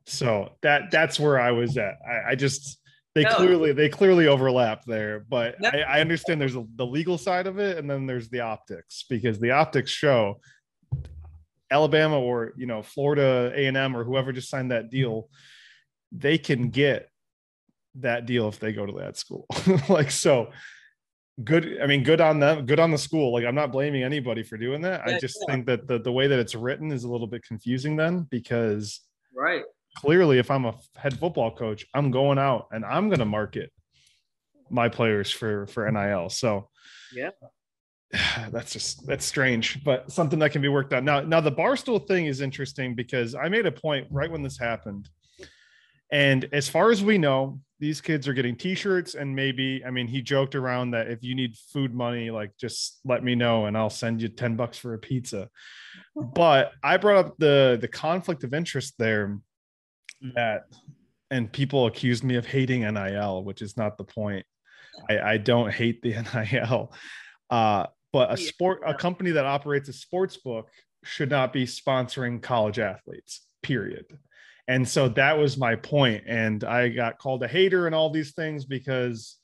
So 0.05 0.53
that 0.61 0.91
that's 0.91 1.19
where 1.19 1.39
I 1.39 1.51
was 1.51 1.77
at. 1.77 1.95
I, 2.07 2.31
I 2.31 2.35
just 2.35 2.77
they 3.15 3.23
no. 3.23 3.35
clearly 3.35 3.71
they 3.73 3.89
clearly 3.89 4.27
overlap 4.27 4.83
there 4.85 5.25
but 5.29 5.59
no. 5.61 5.69
I, 5.69 5.97
I, 5.97 6.01
understand 6.01 6.41
there's 6.41 6.55
a, 6.55 6.65
the 6.75 6.85
legal 6.85 7.17
side 7.17 7.47
of 7.47 7.59
it 7.59 7.77
and 7.77 7.89
then 7.89 8.07
there's 8.07 8.29
the 8.29 8.39
optics 8.39 9.05
because 9.07 9.39
the 9.39 9.51
optics 9.51 9.91
show 9.91 10.39
alabama 11.73 12.19
or 12.19 12.53
you 12.55 12.65
know 12.65 12.81
florida 12.81 13.51
a&m 13.55 13.97
or 13.97 14.03
whoever 14.03 14.31
just 14.31 14.49
signed 14.49 14.71
that 14.71 14.85
mm-hmm. 14.85 14.97
deal 14.97 15.29
they 16.11 16.37
can 16.37 16.69
get 16.69 17.09
that 17.95 18.25
deal 18.25 18.47
if 18.47 18.59
they 18.59 18.73
go 18.73 18.85
to 18.85 18.93
that 18.99 19.17
school. 19.17 19.45
Like 19.89 20.11
so 20.11 20.51
good 21.43 21.79
i 21.81 21.87
mean 21.87 22.03
good 22.03 22.21
on 22.21 22.39
them 22.39 22.63
good 22.67 22.79
on 22.79 22.91
the 22.91 22.97
school. 22.97 23.33
Like 23.33 23.43
i'm 23.45 23.55
not 23.55 23.71
blaming 23.71 24.03
anybody 24.03 24.43
for 24.43 24.57
doing 24.57 24.81
that. 24.81 25.01
Yeah, 25.07 25.15
i 25.15 25.19
just 25.19 25.37
yeah. 25.41 25.53
think 25.53 25.65
that 25.65 25.87
the, 25.87 25.99
the 25.99 26.11
way 26.11 26.27
that 26.27 26.39
it's 26.39 26.53
written 26.53 26.91
is 26.91 27.03
a 27.03 27.11
little 27.11 27.27
bit 27.27 27.43
confusing 27.43 27.95
then 27.95 28.27
because 28.29 29.01
right. 29.35 29.63
clearly 29.97 30.37
if 30.37 30.51
i'm 30.51 30.65
a 30.65 30.75
head 30.95 31.17
football 31.17 31.49
coach 31.49 31.85
i'm 31.95 32.11
going 32.11 32.37
out 32.37 32.67
and 32.71 32.85
i'm 32.85 33.09
going 33.09 33.19
to 33.19 33.25
market 33.25 33.71
my 34.69 34.89
players 34.89 35.31
for 35.31 35.65
for 35.67 35.89
nil 35.91 36.29
so 36.29 36.69
yeah 37.15 37.31
that's 38.51 38.71
just 38.73 39.05
that's 39.07 39.25
strange 39.25 39.83
but 39.83 40.11
something 40.11 40.39
that 40.39 40.51
can 40.51 40.61
be 40.61 40.67
worked 40.67 40.93
on 40.93 41.03
now 41.03 41.19
now 41.21 41.41
the 41.41 41.51
barstool 41.51 42.05
thing 42.07 42.25
is 42.27 42.41
interesting 42.41 42.93
because 42.93 43.33
i 43.35 43.49
made 43.49 43.65
a 43.65 43.71
point 43.71 44.07
right 44.11 44.31
when 44.31 44.43
this 44.43 44.57
happened. 44.57 45.09
And 46.11 46.47
as 46.51 46.69
far 46.69 46.91
as 46.91 47.03
we 47.03 47.17
know 47.17 47.59
these 47.79 47.99
kids 47.99 48.27
are 48.27 48.33
getting 48.33 48.55
t-shirts 48.55 49.15
and 49.15 49.35
maybe 49.35 49.83
i 49.83 49.89
mean 49.89 50.07
he 50.07 50.21
joked 50.21 50.53
around 50.53 50.91
that 50.91 51.09
if 51.09 51.23
you 51.23 51.33
need 51.33 51.55
food 51.73 51.93
money 51.93 52.29
like 52.29 52.55
just 52.55 52.99
let 53.03 53.23
me 53.23 53.33
know 53.33 53.65
and 53.65 53.75
i'll 53.75 53.89
send 53.89 54.21
you 54.21 54.27
10 54.27 54.55
bucks 54.55 54.77
for 54.77 54.93
a 54.93 54.99
pizza. 54.99 55.49
But 56.15 56.71
i 56.83 56.97
brought 56.97 57.25
up 57.25 57.37
the 57.39 57.79
the 57.81 57.87
conflict 57.87 58.43
of 58.43 58.53
interest 58.53 58.93
there 58.99 59.39
that 60.35 60.65
and 61.31 61.51
people 61.51 61.87
accused 61.87 62.23
me 62.23 62.35
of 62.35 62.45
hating 62.45 62.81
nil 62.81 63.43
which 63.43 63.63
is 63.63 63.75
not 63.75 63.97
the 63.97 64.03
point. 64.03 64.45
I, 65.09 65.19
I 65.19 65.37
don't 65.37 65.73
hate 65.73 66.03
the 66.03 66.11
nil 66.51 66.93
uh, 67.49 67.87
but 68.13 68.31
a 68.31 68.37
sport 68.37 68.81
a 68.85 68.93
company 68.93 69.31
that 69.31 69.45
operates 69.45 69.89
a 69.89 69.93
sports 69.93 70.37
book 70.37 70.69
should 71.03 71.29
not 71.29 71.51
be 71.51 71.65
sponsoring 71.65 72.41
college 72.41 72.79
athletes 72.79 73.41
period 73.61 74.05
and 74.67 74.87
so 74.87 75.09
that 75.09 75.37
was 75.37 75.57
my 75.57 75.75
point 75.75 76.23
and 76.27 76.63
i 76.63 76.87
got 76.87 77.17
called 77.17 77.43
a 77.43 77.47
hater 77.47 77.85
and 77.85 77.95
all 77.95 78.09
these 78.09 78.33
things 78.33 78.65
because 78.65 79.37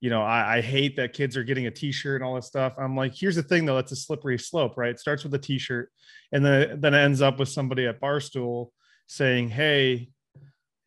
you 0.00 0.10
know 0.10 0.22
I, 0.22 0.58
I 0.58 0.60
hate 0.60 0.96
that 0.96 1.12
kids 1.12 1.36
are 1.36 1.44
getting 1.44 1.66
a 1.66 1.70
t-shirt 1.70 2.20
and 2.20 2.28
all 2.28 2.36
this 2.36 2.46
stuff 2.46 2.74
i'm 2.78 2.96
like 2.96 3.14
here's 3.14 3.36
the 3.36 3.42
thing 3.42 3.64
though 3.64 3.78
it's 3.78 3.92
a 3.92 3.96
slippery 3.96 4.38
slope 4.38 4.76
right 4.76 4.90
it 4.90 5.00
starts 5.00 5.24
with 5.24 5.34
a 5.34 5.38
t-shirt 5.38 5.90
and 6.32 6.44
then 6.44 6.80
then 6.80 6.94
it 6.94 6.98
ends 6.98 7.22
up 7.22 7.38
with 7.38 7.48
somebody 7.48 7.86
at 7.86 8.00
barstool 8.00 8.68
saying 9.08 9.48
hey 9.48 10.08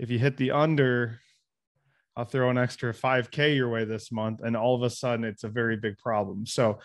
if 0.03 0.09
you 0.11 0.19
hit 0.19 0.35
the 0.35 0.51
under, 0.51 1.19
I'll 2.15 2.25
throw 2.25 2.49
an 2.49 2.57
extra 2.57 2.93
5K 2.93 3.55
your 3.55 3.69
way 3.69 3.85
this 3.85 4.11
month. 4.11 4.41
And 4.43 4.55
all 4.55 4.75
of 4.75 4.83
a 4.83 4.89
sudden, 4.89 5.23
it's 5.23 5.45
a 5.45 5.49
very 5.49 5.77
big 5.77 5.97
problem. 5.97 6.45
So, 6.45 6.79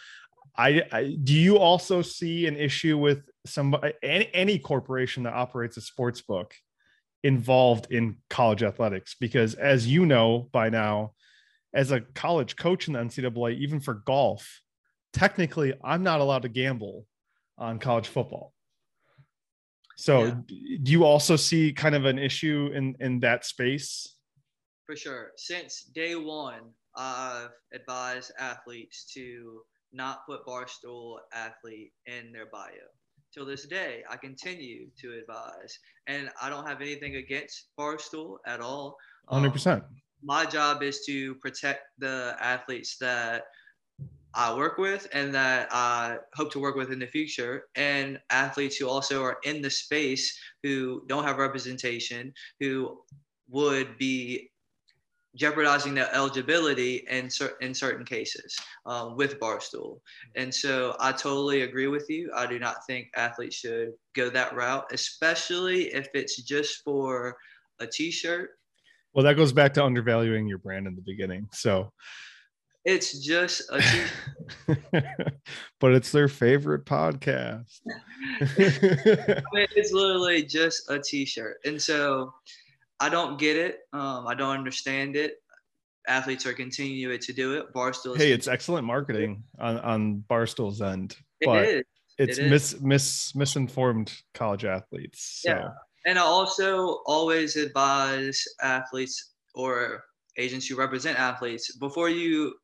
I, 0.59 0.83
I 0.91 1.17
do 1.23 1.35
you 1.35 1.59
also 1.59 2.03
see 2.03 2.47
an 2.49 2.57
issue 2.57 2.99
with 2.99 3.23
some 3.47 3.77
any, 4.03 4.29
any 4.35 4.59
corporation 4.59 5.23
that 5.23 5.33
operates 5.33 5.77
a 5.77 5.81
sports 5.81 6.21
book 6.21 6.53
involved 7.23 7.87
in 7.91 8.17
college 8.29 8.65
athletics? 8.65 9.15
Because 9.19 9.55
as 9.55 9.87
you 9.87 10.05
know 10.05 10.49
by 10.53 10.69
now, 10.69 11.13
as 11.73 11.93
a 11.93 12.01
college 12.01 12.57
coach 12.57 12.89
in 12.89 12.95
the 12.95 12.99
NCAA, 12.99 13.57
even 13.59 13.79
for 13.79 13.95
golf, 13.95 14.61
technically, 15.13 15.75
I'm 15.85 16.03
not 16.03 16.21
allowed 16.21 16.43
to 16.43 16.49
gamble 16.49 17.07
on 17.57 17.79
college 17.79 18.09
football. 18.09 18.53
So 19.97 20.25
yeah. 20.25 20.35
do 20.83 20.93
you 20.93 21.05
also 21.05 21.37
see 21.37 21.73
kind 21.73 21.95
of 21.95 22.05
an 22.05 22.19
issue 22.19 22.71
in 22.75 22.97
in 22.99 23.21
that 23.21 23.45
space? 23.45 24.17
For 24.87 24.97
sure. 24.97 25.33
Since 25.37 25.85
day 25.95 26.17
one, 26.17 26.71
I've 26.97 27.51
advised 27.73 28.33
athletes 28.41 29.05
to 29.15 29.63
not 29.93 30.27
put 30.27 30.47
barstool 30.47 31.19
athlete 31.33 31.93
in 32.07 32.33
their 32.33 32.47
bio. 32.47 32.71
Till 33.33 33.45
this 33.45 33.67
day, 33.67 34.03
I 34.09 34.17
continue 34.17 34.89
to 35.01 35.19
advise, 35.19 35.79
and 36.07 36.31
I 36.41 36.49
don't 36.49 36.67
have 36.67 36.81
anything 36.81 37.17
against 37.17 37.69
barstool 37.79 38.39
at 38.47 38.61
all. 38.61 38.97
Hundred 39.29 39.49
um, 39.49 39.53
percent. 39.53 39.85
My 40.23 40.45
job 40.45 40.83
is 40.83 41.05
to 41.07 41.35
protect 41.37 41.83
the 41.99 42.37
athletes 42.41 42.97
that 42.99 43.45
I 44.35 44.55
work 44.55 44.79
with 44.79 45.09
and 45.13 45.35
that 45.35 45.69
I 45.71 46.19
hope 46.35 46.53
to 46.53 46.59
work 46.59 46.77
with 46.77 46.93
in 46.93 46.99
the 46.99 47.07
future, 47.07 47.65
and 47.75 48.19
athletes 48.31 48.77
who 48.77 48.89
also 48.89 49.23
are 49.23 49.39
in 49.45 49.63
the 49.63 49.71
space 49.71 50.39
who 50.63 51.03
don't 51.07 51.25
have 51.25 51.39
representation, 51.39 52.33
who 52.61 52.99
would 53.49 53.99
be 53.99 54.51
jeopardizing 55.35 55.95
their 55.95 56.13
eligibility 56.15 57.07
in, 57.11 57.31
cer- 57.31 57.57
in 57.61 57.75
certain 57.75 58.05
cases 58.05 58.57
um, 58.87 59.17
with 59.17 59.39
Barstool. 59.39 60.01
And 60.37 60.53
so 60.55 60.97
I 61.01 61.13
totally 61.13 61.63
agree 61.63 61.87
with 61.87 62.09
you. 62.09 62.31
I 62.35 62.47
do 62.47 62.59
not 62.59 62.87
think 62.87 63.09
athletes 63.17 63.57
should 63.57 63.93
go 64.15 64.31
that 64.31 64.55
route, 64.55 64.87
especially 64.93 65.95
if 65.95 66.09
it's 66.15 66.43
just 66.43 66.83
for 66.83 67.37
a 67.81 67.87
t 67.87 68.11
shirt. 68.11 68.51
Well, 69.15 69.25
that 69.25 69.37
goes 69.37 69.53
back 69.53 69.75
to 69.75 69.85
undervaluing 69.85 70.47
your 70.47 70.59
brand 70.59 70.87
in 70.87 70.95
the 70.95 71.03
beginning. 71.03 71.49
So, 71.53 71.93
it's 72.85 73.19
just 73.19 73.71
a 73.71 73.83
but 75.81 75.93
it's 75.93 76.11
their 76.11 76.29
favorite 76.29 76.85
podcast. 76.87 77.81
I 77.87 78.53
mean, 79.53 79.67
it's 79.77 79.93
literally 79.93 80.43
just 80.45 80.91
a 80.91 80.99
t-shirt. 80.99 81.59
And 81.65 81.81
so 81.81 82.33
I 83.01 83.09
don't 83.09 83.39
get 83.39 83.57
it. 83.57 83.81
Um, 83.93 84.27
I 84.27 84.35
don't 84.35 84.57
understand 84.57 85.17
it. 85.17 85.37
Athletes 86.07 86.47
are 86.47 86.55
continuing 86.55 87.19
to 87.19 87.33
do 87.33 87.59
it. 87.59 87.73
Barstool. 87.75 88.17
Hey, 88.17 88.33
it's 88.33 88.49
excellent 88.49 88.87
marketing 88.87 89.45
on, 89.59 89.79
on 89.79 90.25
Barstool's 90.29 90.81
end. 90.81 91.17
But 91.45 91.65
it 91.65 91.75
is. 91.77 91.85
It's 92.19 92.39
it 92.39 92.51
mis, 92.51 92.81
mis 92.81 93.35
misinformed 93.35 94.13
college 94.35 94.65
athletes. 94.65 95.43
So. 95.43 95.51
Yeah. 95.51 95.69
And 96.07 96.19
I 96.19 96.23
also 96.23 97.03
always 97.07 97.57
advise 97.57 98.43
athletes 98.63 99.35
or 99.55 100.05
agents 100.37 100.67
who 100.67 100.77
represent 100.77 101.19
athletes 101.19 101.77
before 101.77 102.09
you 102.09 102.55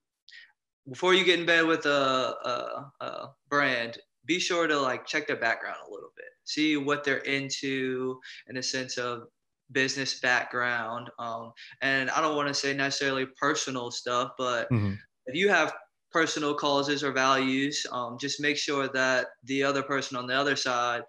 before 0.89 1.15
you 1.15 1.25
get 1.25 1.41
in 1.41 1.47
bed 1.47 1.65
with 1.67 1.87
a, 1.87 1.91
a, 1.91 3.05
a 3.05 3.29
brand, 3.49 3.99
be 4.27 4.39
sure 4.39 4.67
to 4.67 4.79
like 4.79 5.07
check 5.07 5.27
their 5.27 5.37
background 5.37 5.77
a 5.87 5.91
little 5.91 6.11
bit, 6.17 6.27
see 6.45 6.77
what 6.77 7.05
they're 7.05 7.19
into 7.19 8.19
in 8.49 8.57
a 8.59 8.63
sense 8.63 8.99
of 8.99 9.29
business 9.73 10.21
background. 10.21 11.11
Um, 11.19 11.53
and 11.83 12.11
I 12.11 12.21
don't 12.21 12.37
want 12.37 12.49
to 12.49 12.55
say 12.55 12.75
necessarily 12.75 13.27
personal 13.41 13.91
stuff, 13.91 14.33
but 14.39 14.71
mm-hmm. 14.71 14.95
if 15.27 15.35
you 15.35 15.49
have 15.49 15.75
personal 16.13 16.55
causes 16.55 17.03
or 17.03 17.13
values, 17.13 17.85
um, 17.91 18.17
just 18.19 18.41
make 18.41 18.57
sure 18.57 18.89
that 18.89 19.27
the 19.45 19.63
other 19.63 19.83
person 19.83 20.17
on 20.17 20.27
the 20.27 20.35
other 20.35 20.57
side, 20.57 21.03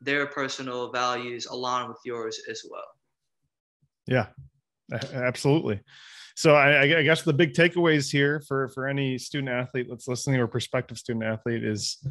their 0.00 0.26
personal 0.26 0.92
values 0.92 1.46
align 1.46 1.88
with 1.88 1.98
yours 2.04 2.40
as 2.50 2.62
well. 2.70 2.84
Yeah, 4.06 4.26
absolutely. 5.12 5.80
So 6.36 6.54
I, 6.54 6.82
I, 6.82 7.02
guess 7.02 7.22
the 7.22 7.32
big 7.32 7.52
takeaways 7.52 8.10
here 8.10 8.40
for 8.40 8.68
for 8.68 8.88
any 8.88 9.18
student 9.18 9.50
athlete 9.50 9.86
that's 9.88 10.08
listening 10.08 10.40
or 10.40 10.48
prospective 10.48 10.98
student 10.98 11.24
athlete 11.24 11.62
is 11.62 12.04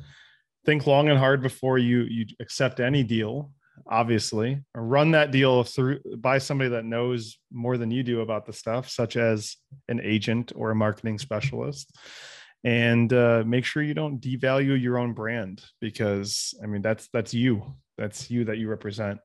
think 0.66 0.88
long 0.88 1.10
and 1.10 1.20
hard 1.20 1.42
before 1.44 1.78
you 1.78 2.04
you 2.04 2.26
accept 2.40 2.80
any 2.80 3.04
deal 3.04 3.52
obviously 3.88 4.62
run 4.76 5.12
that 5.12 5.32
deal 5.32 5.64
through 5.64 6.00
by 6.18 6.38
somebody 6.38 6.70
that 6.70 6.86
knows 6.86 7.38
more 7.52 7.78
than 7.78 7.92
you 7.92 8.04
do 8.04 8.22
about 8.22 8.46
the 8.46 8.54
stuff 8.54 8.90
such 8.90 9.18
as 9.18 9.58
an 9.90 10.00
agent 10.04 10.52
or 10.56 10.72
a 10.72 10.76
marketing 10.76 11.18
specialist 11.18 11.92
and 12.64 13.12
uh, 13.12 13.44
make 13.46 13.66
sure 13.66 13.84
you 13.84 13.94
don't 13.94 14.22
devalue 14.22 14.80
your 14.80 14.98
own 14.98 15.14
brand 15.14 15.64
because 15.82 16.54
i 16.64 16.66
mean 16.66 16.82
that's 16.82 17.10
that's 17.14 17.34
you 17.34 17.64
that's 17.98 18.30
you 18.32 18.46
that 18.46 18.58
you 18.58 18.70
represent 18.70 19.20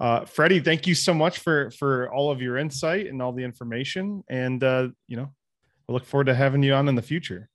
uh, 0.00 0.24
freddie 0.24 0.60
thank 0.60 0.86
you 0.86 0.94
so 0.94 1.14
much 1.14 1.38
for 1.38 1.70
for 1.72 2.12
all 2.12 2.30
of 2.30 2.42
your 2.42 2.58
insight 2.58 3.06
and 3.06 3.22
all 3.22 3.32
the 3.32 3.44
information 3.44 4.22
and 4.28 4.62
uh, 4.62 4.88
you 5.06 5.16
know 5.16 5.30
i 5.88 5.92
look 5.92 6.04
forward 6.04 6.26
to 6.26 6.34
having 6.34 6.62
you 6.62 6.74
on 6.74 6.88
in 6.88 6.94
the 6.94 7.02
future 7.02 7.48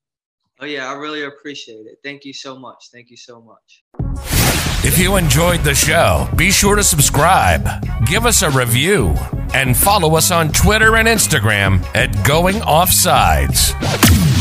Oh, 0.60 0.66
yeah, 0.66 0.90
I 0.90 0.94
really 0.94 1.24
appreciate 1.24 1.88
it. 1.88 1.98
Thank 2.04 2.24
you 2.24 2.32
so 2.32 2.58
much. 2.58 2.90
Thank 2.94 3.10
you 3.10 3.18
so 3.18 3.42
much. 3.42 4.43
If 4.86 5.00
you 5.00 5.16
enjoyed 5.16 5.62
the 5.62 5.74
show, 5.74 6.28
be 6.36 6.52
sure 6.52 6.76
to 6.76 6.84
subscribe, 6.84 7.66
give 8.06 8.26
us 8.26 8.42
a 8.42 8.50
review, 8.50 9.16
and 9.54 9.78
follow 9.78 10.18
us 10.18 10.30
on 10.30 10.50
Twitter 10.50 10.98
and 10.98 11.08
Instagram 11.08 11.82
at 11.96 12.26
Going 12.26 12.56
Offsides. 12.56 14.33